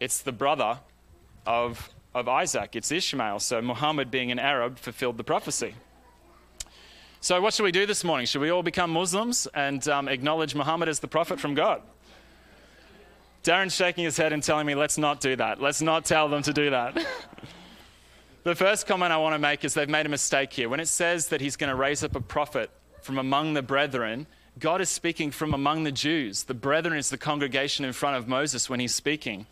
it's 0.00 0.22
the 0.22 0.32
brother 0.32 0.80
of, 1.46 1.90
of 2.14 2.26
Isaac, 2.26 2.74
it's 2.74 2.90
Ishmael. 2.90 3.38
So 3.38 3.62
Muhammad, 3.62 4.10
being 4.10 4.32
an 4.32 4.40
Arab, 4.40 4.78
fulfilled 4.78 5.18
the 5.18 5.24
prophecy. 5.24 5.74
So, 7.24 7.40
what 7.40 7.54
should 7.54 7.62
we 7.62 7.72
do 7.72 7.86
this 7.86 8.04
morning? 8.04 8.26
Should 8.26 8.42
we 8.42 8.50
all 8.50 8.62
become 8.62 8.90
Muslims 8.90 9.48
and 9.54 9.88
um, 9.88 10.08
acknowledge 10.08 10.54
Muhammad 10.54 10.90
as 10.90 11.00
the 11.00 11.08
prophet 11.08 11.40
from 11.40 11.54
God? 11.54 11.80
Darren's 13.42 13.74
shaking 13.74 14.04
his 14.04 14.18
head 14.18 14.34
and 14.34 14.42
telling 14.42 14.66
me, 14.66 14.74
let's 14.74 14.98
not 14.98 15.22
do 15.22 15.34
that. 15.36 15.58
Let's 15.58 15.80
not 15.80 16.04
tell 16.04 16.28
them 16.28 16.42
to 16.42 16.52
do 16.52 16.68
that. 16.68 17.02
the 18.42 18.54
first 18.54 18.86
comment 18.86 19.10
I 19.10 19.16
want 19.16 19.34
to 19.34 19.38
make 19.38 19.64
is 19.64 19.72
they've 19.72 19.88
made 19.88 20.04
a 20.04 20.10
mistake 20.10 20.52
here. 20.52 20.68
When 20.68 20.80
it 20.80 20.88
says 20.88 21.28
that 21.28 21.40
he's 21.40 21.56
going 21.56 21.70
to 21.70 21.74
raise 21.74 22.04
up 22.04 22.14
a 22.14 22.20
prophet 22.20 22.68
from 23.00 23.16
among 23.16 23.54
the 23.54 23.62
brethren, 23.62 24.26
God 24.58 24.82
is 24.82 24.90
speaking 24.90 25.30
from 25.30 25.54
among 25.54 25.84
the 25.84 25.92
Jews. 25.92 26.42
The 26.42 26.52
brethren 26.52 26.98
is 26.98 27.08
the 27.08 27.16
congregation 27.16 27.86
in 27.86 27.94
front 27.94 28.18
of 28.18 28.28
Moses 28.28 28.68
when 28.68 28.80
he's 28.80 28.94
speaking. 28.94 29.46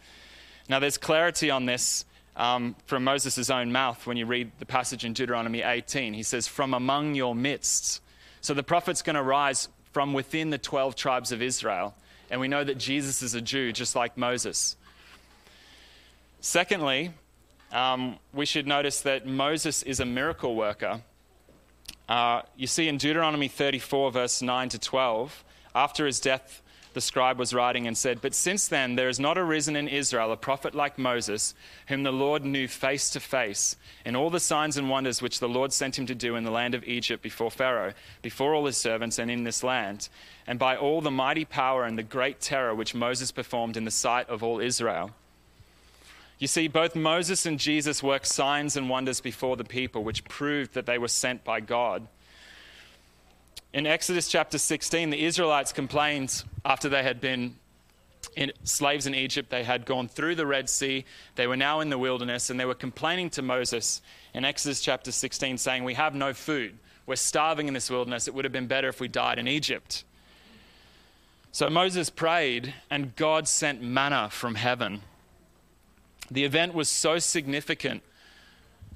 Now, 0.69 0.79
there's 0.79 0.99
clarity 0.99 1.49
on 1.51 1.65
this 1.65 2.05
um, 2.37 2.77
from 2.87 3.05
Moses' 3.05 3.51
own 3.51 3.73
mouth 3.73 4.07
when 4.07 4.17
you 4.17 4.27
read 4.27 4.51
the 4.59 4.67
passage 4.67 5.05
in 5.05 5.13
Deuteronomy 5.13 5.63
18. 5.63 6.15
He 6.15 6.23
says, 6.23 6.49
From 6.49 6.75
among 6.75 7.15
your 7.15 7.35
midst. 7.35 8.01
So 8.41 8.55
the 8.55 8.63
prophet's 8.63 9.03
going 9.03 9.17
to 9.17 9.23
rise 9.23 9.69
from 9.93 10.13
within 10.13 10.51
the 10.51 10.59
12 10.59 10.97
tribes 10.97 11.33
of 11.33 11.43
Israel. 11.43 11.95
And 12.31 12.41
we 12.41 12.49
know 12.49 12.65
that 12.65 12.79
Jesus 12.79 13.23
is 13.23 13.35
a 13.35 13.41
Jew, 13.41 13.73
just 13.73 13.95
like 13.95 14.17
Moses. 14.17 14.77
Secondly, 16.41 17.11
um, 17.71 18.19
we 18.33 18.47
should 18.47 18.67
notice 18.67 19.03
that 19.03 19.27
Moses 19.27 19.83
is 19.83 20.01
a 20.01 20.07
miracle 20.07 20.57
worker. 20.57 21.03
Uh, 22.09 22.43
you 22.57 22.67
see 22.67 22.89
in 22.89 22.97
Deuteronomy 22.97 23.49
34, 23.49 24.11
verse 24.11 24.43
9 24.43 24.69
to 24.71 24.79
12, 24.79 25.45
after 25.75 26.07
his 26.07 26.21
death, 26.21 26.62
the 26.95 27.01
scribe 27.01 27.39
was 27.39 27.55
writing 27.55 27.87
and 27.87 27.97
said, 27.97 28.21
But 28.21 28.35
since 28.35 28.69
then 28.69 28.95
there 28.97 29.07
has 29.07 29.21
not 29.21 29.39
arisen 29.39 29.77
in 29.77 29.89
Israel 29.89 30.33
a 30.33 30.37
prophet 30.37 30.75
like 30.75 30.99
Moses, 30.99 31.55
whom 31.89 32.03
the 32.03 32.13
Lord 32.13 32.45
knew 32.45 32.69
face 32.69 33.11
to 33.11 33.21
face, 33.21 33.77
in 34.05 34.17
all 34.17 34.31
the 34.31 34.41
signs 34.41 34.77
and 34.77 34.91
wonders 34.91 35.23
which 35.23 35.41
the 35.41 35.49
Lord 35.49 35.73
sent 35.73 35.99
him 35.99 36.07
to 36.07 36.15
do 36.15 36.37
in 36.37 36.45
the 36.45 36.51
land 36.51 36.75
of 36.75 36.85
Egypt 36.85 37.23
before 37.23 37.51
Pharaoh, 37.51 37.93
before 38.23 38.55
all 38.55 38.67
his 38.67 38.77
servants, 38.77 39.19
and 39.19 39.31
in 39.31 39.45
this 39.45 39.63
land, 39.63 40.09
and 40.47 40.59
by 40.59 40.77
all 40.77 41.01
the 41.01 41.11
mighty 41.11 41.45
power 41.45 41.85
and 41.85 41.99
the 41.99 42.03
great 42.03 42.41
terror 42.41 42.75
which 42.75 42.95
Moses 42.95 43.33
performed 43.33 43.77
in 43.77 43.85
the 43.85 43.91
sight 43.91 44.29
of 44.29 44.43
all 44.43 44.61
Israel. 44.61 45.11
You 46.39 46.49
see, 46.49 46.67
both 46.67 46.97
Moses 46.97 47.47
and 47.47 47.59
Jesus 47.59 48.03
worked 48.03 48.27
signs 48.27 48.77
and 48.77 48.91
wonders 48.91 49.21
before 49.21 49.57
the 49.57 49.65
people, 49.65 50.03
which 50.03 50.25
proved 50.25 50.75
that 50.75 50.87
they 50.87 50.99
were 50.99 51.07
sent 51.07 51.45
by 51.45 51.61
God. 51.61 52.09
In 53.73 53.87
Exodus 53.87 54.29
chapter 54.29 54.59
16, 54.59 55.09
the 55.09 55.25
Israelites 55.25 55.73
complained 55.73 56.45
after 56.63 56.91
they 56.91 57.03
had 57.03 57.23
been 57.23 57.57
in, 58.37 58.53
slaves 58.65 59.07
in 59.07 59.15
Egypt. 59.15 59.49
They 59.49 59.65
had 59.65 59.87
gone 59.87 60.09
through 60.09 60.35
the 60.35 60.47
Red 60.47 60.69
Sea. 60.69 61.07
They 61.37 61.47
were 61.47 61.57
now 61.57 61.81
in 61.81 61.89
the 61.89 61.97
wilderness, 61.97 62.51
and 62.51 62.61
they 62.61 62.67
were 62.67 62.75
complaining 62.75 63.31
to 63.31 63.41
Moses 63.41 64.03
in 64.35 64.45
Exodus 64.45 64.83
chapter 64.83 65.11
16, 65.11 65.57
saying, 65.57 65.85
We 65.85 65.95
have 65.95 66.15
no 66.15 66.35
food. 66.35 66.79
We're 67.07 67.17
starving 67.17 67.67
in 67.67 67.73
this 67.73 67.91
wilderness. 67.91 68.29
It 68.29 68.35
would 68.35 68.45
have 68.45 68.53
been 68.53 68.67
better 68.67 68.89
if 68.89 69.01
we 69.01 69.09
died 69.09 69.39
in 69.39 69.49
Egypt. 69.49 70.05
So 71.51 71.71
Moses 71.71 72.11
prayed, 72.11 72.75
and 72.91 73.17
God 73.17 73.49
sent 73.49 73.81
manna 73.81 74.29
from 74.31 74.57
heaven. 74.57 75.01
The 76.31 76.45
event 76.45 76.75
was 76.75 76.91
so 76.91 77.19
significant 77.19 78.03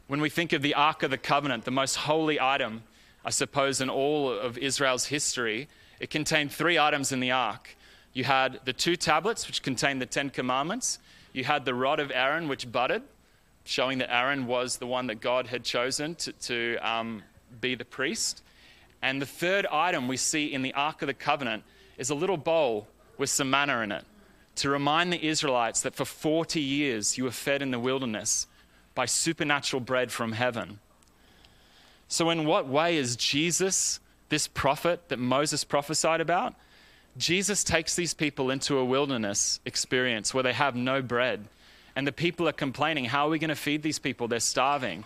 when 0.06 0.20
we 0.20 0.28
think 0.28 0.52
of 0.52 0.60
the 0.60 0.74
Ark 0.74 1.02
of 1.02 1.10
the 1.10 1.18
Covenant, 1.18 1.64
the 1.64 1.70
most 1.70 1.96
holy 1.96 2.38
item 2.38 2.82
I 3.26 3.30
suppose, 3.30 3.80
in 3.80 3.90
all 3.90 4.30
of 4.30 4.56
Israel's 4.56 5.06
history. 5.06 5.68
It 5.98 6.10
contained 6.10 6.52
three 6.52 6.78
items 6.78 7.10
in 7.10 7.18
the 7.18 7.32
ark. 7.32 7.76
You 8.12 8.22
had 8.22 8.60
the 8.64 8.72
two 8.72 8.94
tablets, 8.94 9.48
which 9.48 9.62
contained 9.62 10.00
the 10.00 10.06
Ten 10.06 10.30
Commandments. 10.30 11.00
You 11.32 11.42
had 11.42 11.64
the 11.64 11.74
rod 11.74 11.98
of 11.98 12.12
Aaron, 12.14 12.46
which 12.46 12.70
budded, 12.70 13.02
showing 13.64 13.98
that 13.98 14.14
Aaron 14.14 14.46
was 14.46 14.76
the 14.76 14.86
one 14.86 15.08
that 15.08 15.20
God 15.20 15.48
had 15.48 15.64
chosen 15.64 16.14
to, 16.14 16.32
to 16.32 16.76
um, 16.76 17.24
be 17.60 17.74
the 17.74 17.84
priest. 17.84 18.44
And 19.02 19.20
the 19.20 19.26
third 19.26 19.66
item 19.66 20.06
we 20.06 20.16
see 20.16 20.54
in 20.54 20.62
the 20.62 20.72
Ark 20.74 21.02
of 21.02 21.08
the 21.08 21.14
Covenant 21.14 21.64
is 21.98 22.10
a 22.10 22.14
little 22.14 22.36
bowl 22.36 22.86
with 23.18 23.28
some 23.28 23.50
manna 23.50 23.80
in 23.80 23.90
it 23.90 24.04
to 24.56 24.70
remind 24.70 25.12
the 25.12 25.26
Israelites 25.26 25.80
that 25.82 25.94
for 25.96 26.04
40 26.04 26.60
years 26.60 27.18
you 27.18 27.24
were 27.24 27.32
fed 27.32 27.60
in 27.60 27.72
the 27.72 27.80
wilderness 27.80 28.46
by 28.94 29.04
supernatural 29.04 29.80
bread 29.80 30.12
from 30.12 30.32
heaven. 30.32 30.78
So, 32.08 32.30
in 32.30 32.44
what 32.44 32.68
way 32.68 32.96
is 32.96 33.16
Jesus 33.16 34.00
this 34.28 34.46
prophet 34.48 35.08
that 35.08 35.18
Moses 35.18 35.64
prophesied 35.64 36.20
about? 36.20 36.54
Jesus 37.16 37.64
takes 37.64 37.96
these 37.96 38.14
people 38.14 38.50
into 38.50 38.78
a 38.78 38.84
wilderness 38.84 39.60
experience 39.64 40.34
where 40.34 40.42
they 40.42 40.52
have 40.52 40.76
no 40.76 41.00
bread. 41.02 41.46
And 41.94 42.06
the 42.06 42.12
people 42.12 42.46
are 42.46 42.52
complaining, 42.52 43.06
How 43.06 43.26
are 43.26 43.30
we 43.30 43.38
going 43.38 43.48
to 43.48 43.56
feed 43.56 43.82
these 43.82 43.98
people? 43.98 44.28
They're 44.28 44.40
starving. 44.40 45.04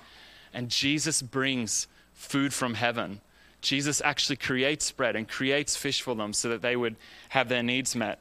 And 0.52 0.68
Jesus 0.68 1.22
brings 1.22 1.86
food 2.14 2.52
from 2.52 2.74
heaven. 2.74 3.20
Jesus 3.60 4.00
actually 4.04 4.36
creates 4.36 4.90
bread 4.90 5.16
and 5.16 5.28
creates 5.28 5.76
fish 5.76 6.00
for 6.00 6.14
them 6.14 6.32
so 6.32 6.48
that 6.48 6.62
they 6.62 6.76
would 6.76 6.96
have 7.30 7.48
their 7.48 7.62
needs 7.62 7.94
met. 7.94 8.18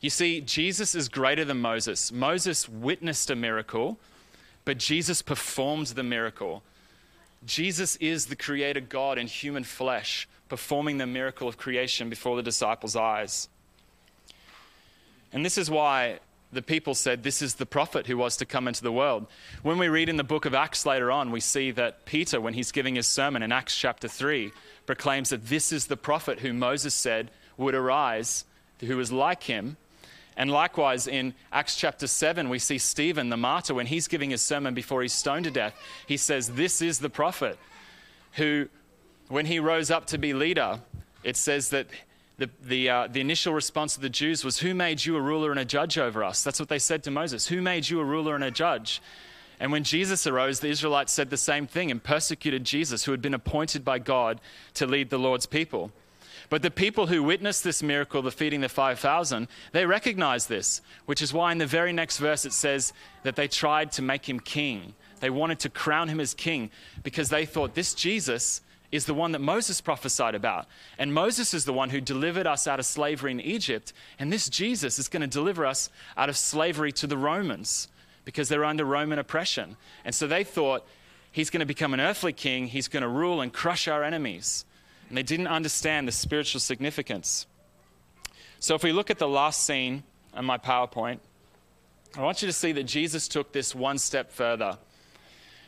You 0.00 0.10
see, 0.10 0.40
Jesus 0.40 0.94
is 0.94 1.08
greater 1.08 1.44
than 1.44 1.60
Moses. 1.60 2.10
Moses 2.10 2.68
witnessed 2.68 3.30
a 3.30 3.36
miracle, 3.36 3.98
but 4.64 4.78
Jesus 4.78 5.20
performed 5.20 5.88
the 5.88 6.02
miracle. 6.02 6.62
Jesus 7.44 7.96
is 7.96 8.26
the 8.26 8.36
creator 8.36 8.80
God 8.80 9.18
in 9.18 9.26
human 9.26 9.64
flesh, 9.64 10.28
performing 10.48 10.98
the 10.98 11.06
miracle 11.06 11.48
of 11.48 11.56
creation 11.56 12.10
before 12.10 12.36
the 12.36 12.42
disciples' 12.42 12.96
eyes. 12.96 13.48
And 15.32 15.44
this 15.44 15.56
is 15.56 15.70
why 15.70 16.18
the 16.52 16.62
people 16.62 16.94
said, 16.94 17.22
This 17.22 17.40
is 17.40 17.54
the 17.54 17.66
prophet 17.66 18.06
who 18.06 18.16
was 18.16 18.36
to 18.38 18.46
come 18.46 18.68
into 18.68 18.82
the 18.82 18.92
world. 18.92 19.26
When 19.62 19.78
we 19.78 19.88
read 19.88 20.08
in 20.08 20.16
the 20.16 20.24
book 20.24 20.44
of 20.44 20.54
Acts 20.54 20.84
later 20.84 21.10
on, 21.10 21.30
we 21.30 21.40
see 21.40 21.70
that 21.72 22.04
Peter, 22.04 22.40
when 22.40 22.54
he's 22.54 22.72
giving 22.72 22.96
his 22.96 23.06
sermon 23.06 23.42
in 23.42 23.52
Acts 23.52 23.76
chapter 23.76 24.08
3, 24.08 24.52
proclaims 24.86 25.30
that 25.30 25.46
this 25.46 25.72
is 25.72 25.86
the 25.86 25.96
prophet 25.96 26.40
who 26.40 26.52
Moses 26.52 26.94
said 26.94 27.30
would 27.56 27.74
arise, 27.74 28.44
who 28.80 28.96
was 28.96 29.12
like 29.12 29.44
him, 29.44 29.76
and 30.40 30.50
likewise, 30.50 31.06
in 31.06 31.34
Acts 31.52 31.76
chapter 31.76 32.06
7, 32.06 32.48
we 32.48 32.58
see 32.58 32.78
Stephen, 32.78 33.28
the 33.28 33.36
martyr, 33.36 33.74
when 33.74 33.84
he's 33.84 34.08
giving 34.08 34.30
his 34.30 34.40
sermon 34.40 34.72
before 34.72 35.02
he's 35.02 35.12
stoned 35.12 35.44
to 35.44 35.50
death, 35.50 35.74
he 36.06 36.16
says, 36.16 36.52
This 36.52 36.80
is 36.80 36.98
the 36.98 37.10
prophet 37.10 37.58
who, 38.36 38.66
when 39.28 39.44
he 39.44 39.58
rose 39.58 39.90
up 39.90 40.06
to 40.06 40.16
be 40.16 40.32
leader, 40.32 40.80
it 41.22 41.36
says 41.36 41.68
that 41.68 41.88
the, 42.38 42.48
the, 42.62 42.88
uh, 42.88 43.06
the 43.08 43.20
initial 43.20 43.52
response 43.52 43.96
of 43.96 44.02
the 44.02 44.08
Jews 44.08 44.42
was, 44.42 44.60
Who 44.60 44.72
made 44.72 45.04
you 45.04 45.14
a 45.18 45.20
ruler 45.20 45.50
and 45.50 45.60
a 45.60 45.64
judge 45.66 45.98
over 45.98 46.24
us? 46.24 46.42
That's 46.42 46.58
what 46.58 46.70
they 46.70 46.78
said 46.78 47.02
to 47.02 47.10
Moses. 47.10 47.48
Who 47.48 47.60
made 47.60 47.90
you 47.90 48.00
a 48.00 48.04
ruler 48.04 48.34
and 48.34 48.42
a 48.42 48.50
judge? 48.50 49.02
And 49.60 49.70
when 49.70 49.84
Jesus 49.84 50.26
arose, 50.26 50.60
the 50.60 50.70
Israelites 50.70 51.12
said 51.12 51.28
the 51.28 51.36
same 51.36 51.66
thing 51.66 51.90
and 51.90 52.02
persecuted 52.02 52.64
Jesus, 52.64 53.04
who 53.04 53.10
had 53.10 53.20
been 53.20 53.34
appointed 53.34 53.84
by 53.84 53.98
God 53.98 54.40
to 54.72 54.86
lead 54.86 55.10
the 55.10 55.18
Lord's 55.18 55.44
people. 55.44 55.92
But 56.50 56.62
the 56.62 56.70
people 56.70 57.06
who 57.06 57.22
witnessed 57.22 57.62
this 57.62 57.80
miracle, 57.80 58.22
the 58.22 58.32
feeding 58.32 58.60
the 58.60 58.68
5,000, 58.68 59.46
they 59.70 59.86
recognized 59.86 60.48
this, 60.48 60.82
which 61.06 61.22
is 61.22 61.32
why 61.32 61.52
in 61.52 61.58
the 61.58 61.66
very 61.66 61.92
next 61.92 62.18
verse 62.18 62.44
it 62.44 62.52
says 62.52 62.92
that 63.22 63.36
they 63.36 63.46
tried 63.46 63.92
to 63.92 64.02
make 64.02 64.28
him 64.28 64.40
king. 64.40 64.94
They 65.20 65.30
wanted 65.30 65.60
to 65.60 65.70
crown 65.70 66.08
him 66.08 66.18
as 66.18 66.34
king 66.34 66.70
because 67.04 67.28
they 67.28 67.46
thought 67.46 67.74
this 67.74 67.94
Jesus 67.94 68.62
is 68.90 69.04
the 69.04 69.14
one 69.14 69.30
that 69.30 69.38
Moses 69.38 69.80
prophesied 69.80 70.34
about. 70.34 70.66
And 70.98 71.14
Moses 71.14 71.54
is 71.54 71.64
the 71.64 71.72
one 71.72 71.90
who 71.90 72.00
delivered 72.00 72.48
us 72.48 72.66
out 72.66 72.80
of 72.80 72.86
slavery 72.86 73.30
in 73.30 73.40
Egypt. 73.40 73.92
And 74.18 74.32
this 74.32 74.48
Jesus 74.48 74.98
is 74.98 75.06
going 75.06 75.20
to 75.20 75.28
deliver 75.28 75.64
us 75.64 75.88
out 76.16 76.28
of 76.28 76.36
slavery 76.36 76.90
to 76.92 77.06
the 77.06 77.16
Romans 77.16 77.86
because 78.24 78.48
they're 78.48 78.64
under 78.64 78.84
Roman 78.84 79.20
oppression. 79.20 79.76
And 80.04 80.12
so 80.12 80.26
they 80.26 80.42
thought 80.42 80.84
he's 81.30 81.50
going 81.50 81.60
to 81.60 81.66
become 81.66 81.94
an 81.94 82.00
earthly 82.00 82.32
king, 82.32 82.66
he's 82.66 82.88
going 82.88 83.04
to 83.04 83.08
rule 83.08 83.40
and 83.40 83.52
crush 83.52 83.86
our 83.86 84.02
enemies 84.02 84.64
and 85.10 85.18
they 85.18 85.22
didn't 85.22 85.48
understand 85.48 86.08
the 86.08 86.12
spiritual 86.12 86.60
significance. 86.60 87.46
So, 88.60 88.74
if 88.74 88.84
we 88.84 88.92
look 88.92 89.10
at 89.10 89.18
the 89.18 89.28
last 89.28 89.64
scene 89.64 90.04
on 90.32 90.44
my 90.44 90.56
PowerPoint, 90.56 91.18
I 92.16 92.22
want 92.22 92.42
you 92.42 92.48
to 92.48 92.52
see 92.52 92.72
that 92.72 92.84
Jesus 92.84 93.26
took 93.28 93.52
this 93.52 93.74
one 93.74 93.98
step 93.98 94.30
further. 94.30 94.78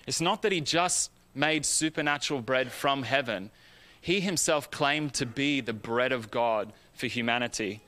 It's 0.07 0.21
not 0.21 0.43
that 0.43 0.53
he 0.53 0.61
just 0.61 1.11
made 1.35 1.67
supernatural 1.67 2.41
bread 2.41 2.71
from 2.71 3.03
heaven, 3.03 3.51
he 4.01 4.21
himself 4.21 4.71
claimed 4.71 5.15
to 5.15 5.27
be 5.27 5.61
the 5.61 5.73
bread 5.73 6.13
of 6.13 6.31
God 6.31 6.73
for 6.95 7.07
humanity. 7.07 7.83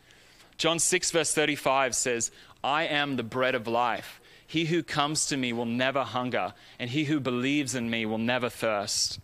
John 0.56 0.78
6, 0.78 1.10
verse 1.10 1.34
35 1.34 1.94
says, 1.94 2.30
I 2.62 2.84
am 2.84 3.16
the 3.16 3.24
bread 3.24 3.54
of 3.54 3.66
life. 3.66 4.20
He 4.46 4.66
who 4.66 4.82
comes 4.82 5.26
to 5.26 5.36
me 5.36 5.52
will 5.52 5.66
never 5.66 6.04
hunger, 6.04 6.54
and 6.78 6.90
he 6.90 7.04
who 7.04 7.18
believes 7.18 7.74
in 7.74 7.90
me 7.90 8.06
will 8.06 8.18
never 8.18 8.48
thirst. 8.48 9.18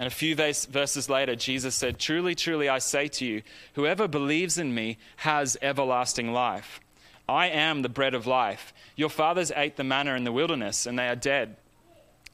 And 0.00 0.06
a 0.06 0.10
few 0.10 0.34
verses 0.34 1.10
later, 1.10 1.36
Jesus 1.36 1.74
said, 1.74 1.98
Truly, 1.98 2.34
truly, 2.34 2.70
I 2.70 2.78
say 2.78 3.06
to 3.08 3.26
you, 3.26 3.42
whoever 3.74 4.08
believes 4.08 4.56
in 4.56 4.74
me 4.74 4.96
has 5.16 5.58
everlasting 5.60 6.32
life. 6.32 6.80
I 7.28 7.48
am 7.48 7.82
the 7.82 7.90
bread 7.90 8.14
of 8.14 8.26
life. 8.26 8.72
Your 8.96 9.10
fathers 9.10 9.52
ate 9.54 9.76
the 9.76 9.84
manna 9.84 10.14
in 10.14 10.24
the 10.24 10.32
wilderness, 10.32 10.86
and 10.86 10.98
they 10.98 11.06
are 11.06 11.14
dead. 11.14 11.54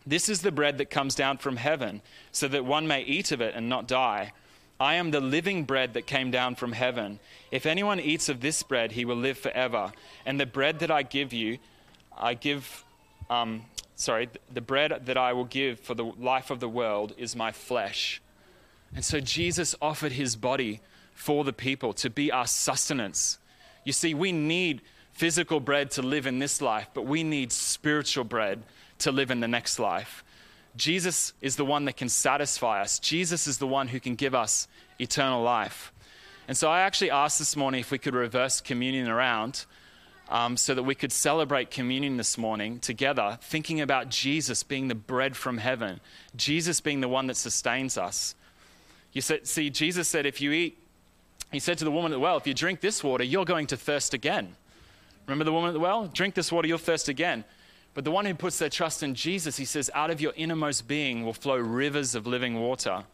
This 0.06 0.28
is 0.28 0.42
the 0.42 0.52
bread 0.52 0.78
that 0.78 0.90
comes 0.90 1.16
down 1.16 1.38
from 1.38 1.56
heaven, 1.56 2.02
so 2.30 2.46
that 2.46 2.64
one 2.64 2.86
may 2.86 3.02
eat 3.02 3.32
of 3.32 3.40
it 3.40 3.56
and 3.56 3.68
not 3.68 3.88
die. 3.88 4.32
I 4.78 4.94
am 4.94 5.10
the 5.10 5.20
living 5.20 5.64
bread 5.64 5.94
that 5.94 6.06
came 6.06 6.30
down 6.30 6.54
from 6.54 6.70
heaven. 6.70 7.18
If 7.50 7.66
anyone 7.66 7.98
eats 7.98 8.28
of 8.28 8.42
this 8.42 8.62
bread, 8.62 8.92
he 8.92 9.04
will 9.04 9.16
live 9.16 9.38
forever. 9.38 9.92
And 10.24 10.38
the 10.38 10.46
bread 10.46 10.78
that 10.78 10.92
I 10.92 11.02
give 11.02 11.32
you, 11.32 11.58
I 12.16 12.34
give 12.34 12.84
um, 13.28 13.62
sorry, 13.96 14.28
the 14.52 14.60
bread 14.60 15.02
that 15.06 15.16
I 15.16 15.32
will 15.32 15.44
give 15.44 15.80
for 15.80 15.94
the 15.94 16.04
life 16.04 16.50
of 16.50 16.60
the 16.60 16.68
world 16.68 17.14
is 17.18 17.34
my 17.34 17.50
flesh. 17.50 18.22
And 18.94 19.04
so 19.04 19.18
Jesus 19.18 19.74
offered 19.82 20.12
his 20.12 20.36
body 20.36 20.80
for 21.12 21.42
the 21.42 21.52
people 21.52 21.92
to 21.94 22.10
be 22.10 22.30
our 22.30 22.46
sustenance. 22.46 23.38
You 23.84 23.92
see, 23.92 24.14
we 24.14 24.30
need 24.32 24.82
physical 25.12 25.60
bread 25.60 25.90
to 25.92 26.02
live 26.02 26.26
in 26.26 26.38
this 26.38 26.60
life, 26.60 26.88
but 26.92 27.06
we 27.06 27.24
need 27.24 27.50
spiritual 27.50 28.24
bread 28.24 28.62
to 28.98 29.10
live 29.10 29.30
in 29.30 29.40
the 29.40 29.48
next 29.48 29.78
life. 29.78 30.22
Jesus 30.76 31.32
is 31.40 31.56
the 31.56 31.64
one 31.64 31.86
that 31.86 31.96
can 31.96 32.10
satisfy 32.10 32.82
us. 32.82 32.98
Jesus 32.98 33.46
is 33.46 33.56
the 33.56 33.66
one 33.66 33.88
who 33.88 33.98
can 33.98 34.14
give 34.14 34.34
us 34.34 34.68
eternal 34.98 35.42
life. 35.42 35.90
And 36.48 36.56
so 36.56 36.70
I 36.70 36.80
actually 36.80 37.10
asked 37.10 37.38
this 37.38 37.56
morning 37.56 37.80
if 37.80 37.90
we 37.90 37.98
could 37.98 38.14
reverse 38.14 38.60
communion 38.60 39.08
around 39.08 39.64
um, 40.28 40.56
so 40.56 40.74
that 40.74 40.82
we 40.82 40.94
could 40.94 41.12
celebrate 41.12 41.70
communion 41.70 42.16
this 42.16 42.36
morning 42.36 42.78
together, 42.80 43.38
thinking 43.42 43.80
about 43.80 44.08
Jesus 44.08 44.62
being 44.62 44.88
the 44.88 44.94
bread 44.94 45.36
from 45.36 45.58
heaven, 45.58 46.00
Jesus 46.34 46.80
being 46.80 47.00
the 47.00 47.08
one 47.08 47.26
that 47.28 47.36
sustains 47.36 47.96
us. 47.96 48.34
You 49.12 49.20
said, 49.20 49.46
see, 49.46 49.70
Jesus 49.70 50.08
said, 50.08 50.26
if 50.26 50.40
you 50.40 50.52
eat, 50.52 50.78
he 51.52 51.60
said 51.60 51.78
to 51.78 51.84
the 51.84 51.90
woman 51.90 52.12
at 52.12 52.16
the 52.16 52.20
well, 52.20 52.36
if 52.36 52.46
you 52.46 52.54
drink 52.54 52.80
this 52.80 53.04
water, 53.04 53.24
you're 53.24 53.44
going 53.44 53.68
to 53.68 53.76
thirst 53.76 54.14
again. 54.14 54.56
Remember 55.26 55.44
the 55.44 55.52
woman 55.52 55.68
at 55.68 55.74
the 55.74 55.80
well? 55.80 56.06
Drink 56.08 56.34
this 56.34 56.50
water, 56.50 56.68
you'll 56.68 56.78
thirst 56.78 57.08
again. 57.08 57.44
But 57.94 58.04
the 58.04 58.10
one 58.10 58.26
who 58.26 58.34
puts 58.34 58.58
their 58.58 58.68
trust 58.68 59.02
in 59.02 59.14
Jesus, 59.14 59.56
he 59.56 59.64
says, 59.64 59.90
out 59.94 60.10
of 60.10 60.20
your 60.20 60.34
innermost 60.36 60.86
being 60.86 61.24
will 61.24 61.32
flow 61.32 61.56
rivers 61.56 62.14
of 62.14 62.26
living 62.26 62.60
water. 62.60 63.04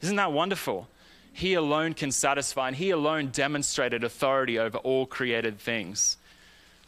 Isn't 0.00 0.16
that 0.16 0.32
wonderful? 0.32 0.88
He 1.32 1.54
alone 1.54 1.92
can 1.92 2.10
satisfy, 2.10 2.68
and 2.68 2.76
He 2.76 2.90
alone 2.90 3.28
demonstrated 3.28 4.02
authority 4.02 4.58
over 4.58 4.78
all 4.78 5.04
created 5.04 5.58
things. 5.58 6.16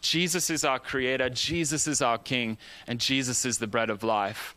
Jesus 0.00 0.50
is 0.50 0.64
our 0.64 0.78
creator, 0.78 1.28
Jesus 1.28 1.86
is 1.86 2.00
our 2.02 2.18
king, 2.18 2.58
and 2.86 3.00
Jesus 3.00 3.44
is 3.44 3.58
the 3.58 3.66
bread 3.66 3.90
of 3.90 4.02
life. 4.02 4.54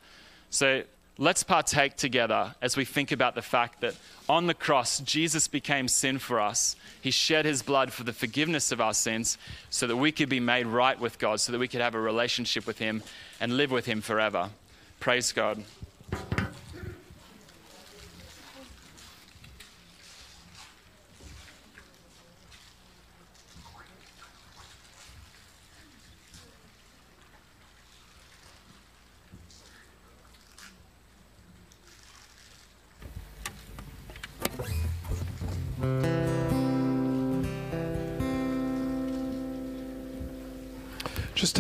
So 0.50 0.84
let's 1.18 1.44
partake 1.44 1.96
together 1.96 2.56
as 2.62 2.78
we 2.78 2.86
think 2.86 3.12
about 3.12 3.36
the 3.36 3.42
fact 3.42 3.82
that 3.82 3.96
on 4.30 4.48
the 4.48 4.54
cross, 4.54 5.00
Jesus 5.00 5.48
became 5.48 5.88
sin 5.88 6.20
for 6.20 6.40
us. 6.40 6.76
He 7.02 7.12
shed 7.12 7.46
his 7.46 7.62
blood 7.62 7.92
for 7.92 8.04
the 8.04 8.14
forgiveness 8.14 8.72
of 8.72 8.80
our 8.80 8.94
sins 8.94 9.38
so 9.70 9.88
that 9.88 9.98
we 9.98 10.12
could 10.12 10.30
be 10.30 10.40
made 10.40 10.68
right 10.68 11.00
with 11.00 11.20
God, 11.20 11.40
so 11.40 11.52
that 11.52 11.60
we 11.60 11.68
could 11.68 11.82
have 11.82 11.96
a 11.96 12.00
relationship 12.00 12.66
with 12.66 12.80
him 12.80 13.04
and 13.40 13.58
live 13.58 13.72
with 13.72 13.86
him 13.86 14.02
forever. 14.02 14.50
Praise 15.00 15.32
God. 15.32 15.64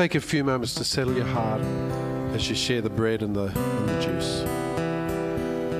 Take 0.01 0.15
a 0.15 0.19
few 0.19 0.43
moments 0.43 0.73
to 0.73 0.83
settle 0.83 1.13
your 1.13 1.27
heart 1.27 1.61
as 2.33 2.49
you 2.49 2.55
share 2.55 2.81
the 2.81 2.89
bread 2.89 3.21
and 3.21 3.35
the, 3.35 3.55
and 3.55 3.87
the 3.87 4.01
juice. 4.01 4.41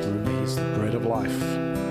Remember, 0.05 0.39
He's 0.41 0.57
the 0.57 0.61
bread 0.77 0.93
of 0.93 1.07
life. 1.07 1.90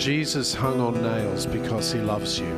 Jesus 0.00 0.54
hung 0.54 0.80
on 0.80 0.94
nails 1.02 1.44
because 1.44 1.92
he 1.92 2.00
loves 2.00 2.38
you. 2.40 2.48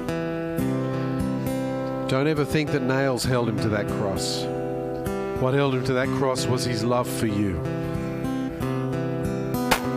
Don't 2.06 2.28
ever 2.28 2.44
think 2.44 2.70
that 2.70 2.82
nails 2.82 3.24
held 3.24 3.48
him 3.48 3.56
to 3.58 3.68
that 3.70 3.88
cross. 3.88 4.44
What 5.40 5.52
held 5.52 5.74
him 5.74 5.84
to 5.86 5.92
that 5.94 6.06
cross 6.18 6.46
was 6.46 6.64
his 6.64 6.84
love 6.84 7.08
for 7.08 7.26
you. 7.26 7.58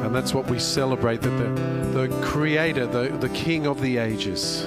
And 0.03 0.15
that's 0.15 0.34
what 0.34 0.49
we 0.49 0.58
celebrate 0.58 1.21
that 1.21 1.29
the, 1.29 2.08
the 2.08 2.21
Creator, 2.23 2.88
the, 2.88 3.10
the 3.10 3.29
King 3.29 3.67
of 3.67 3.79
the 3.79 3.97
ages, 3.97 4.65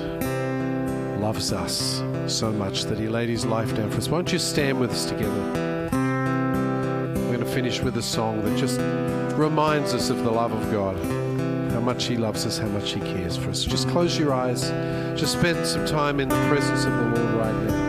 loves 1.19 1.53
us 1.53 2.01
so 2.29 2.53
much 2.53 2.85
that 2.85 2.97
he 2.97 3.09
laid 3.09 3.29
his 3.29 3.45
life 3.45 3.75
down 3.75 3.91
for 3.91 3.97
us. 3.97 4.09
Won't 4.09 4.33
you 4.33 4.39
stand 4.39 4.79
with 4.79 4.93
us 4.93 5.05
together? 5.07 5.91
We're 7.13 7.37
going 7.37 7.41
to 7.41 7.53
finish 7.53 7.81
with 7.81 7.97
a 7.97 8.03
song 8.03 8.45
that 8.45 8.57
just 8.57 8.79
reminds 9.37 9.95
us 9.95 10.11
of 10.11 10.23
the 10.23 10.31
love 10.31 10.53
of 10.53 10.71
God 10.71 11.18
much 11.89 12.05
He 12.05 12.19
loves 12.19 12.45
us, 12.45 12.59
how 12.59 12.67
much 12.67 12.93
He 12.93 13.01
cares 13.01 13.39
for 13.39 13.49
us. 13.49 13.65
Just 13.65 13.89
close 13.89 14.19
your 14.19 14.35
eyes. 14.35 14.69
Just 15.19 15.39
spend 15.39 15.67
some 15.67 15.87
time 15.87 16.21
in 16.21 16.29
the 16.29 16.37
presence 16.47 16.85
of 16.85 16.93
the 16.93 17.23
Lord 17.23 17.35
right 17.35 17.67
now. 17.67 17.88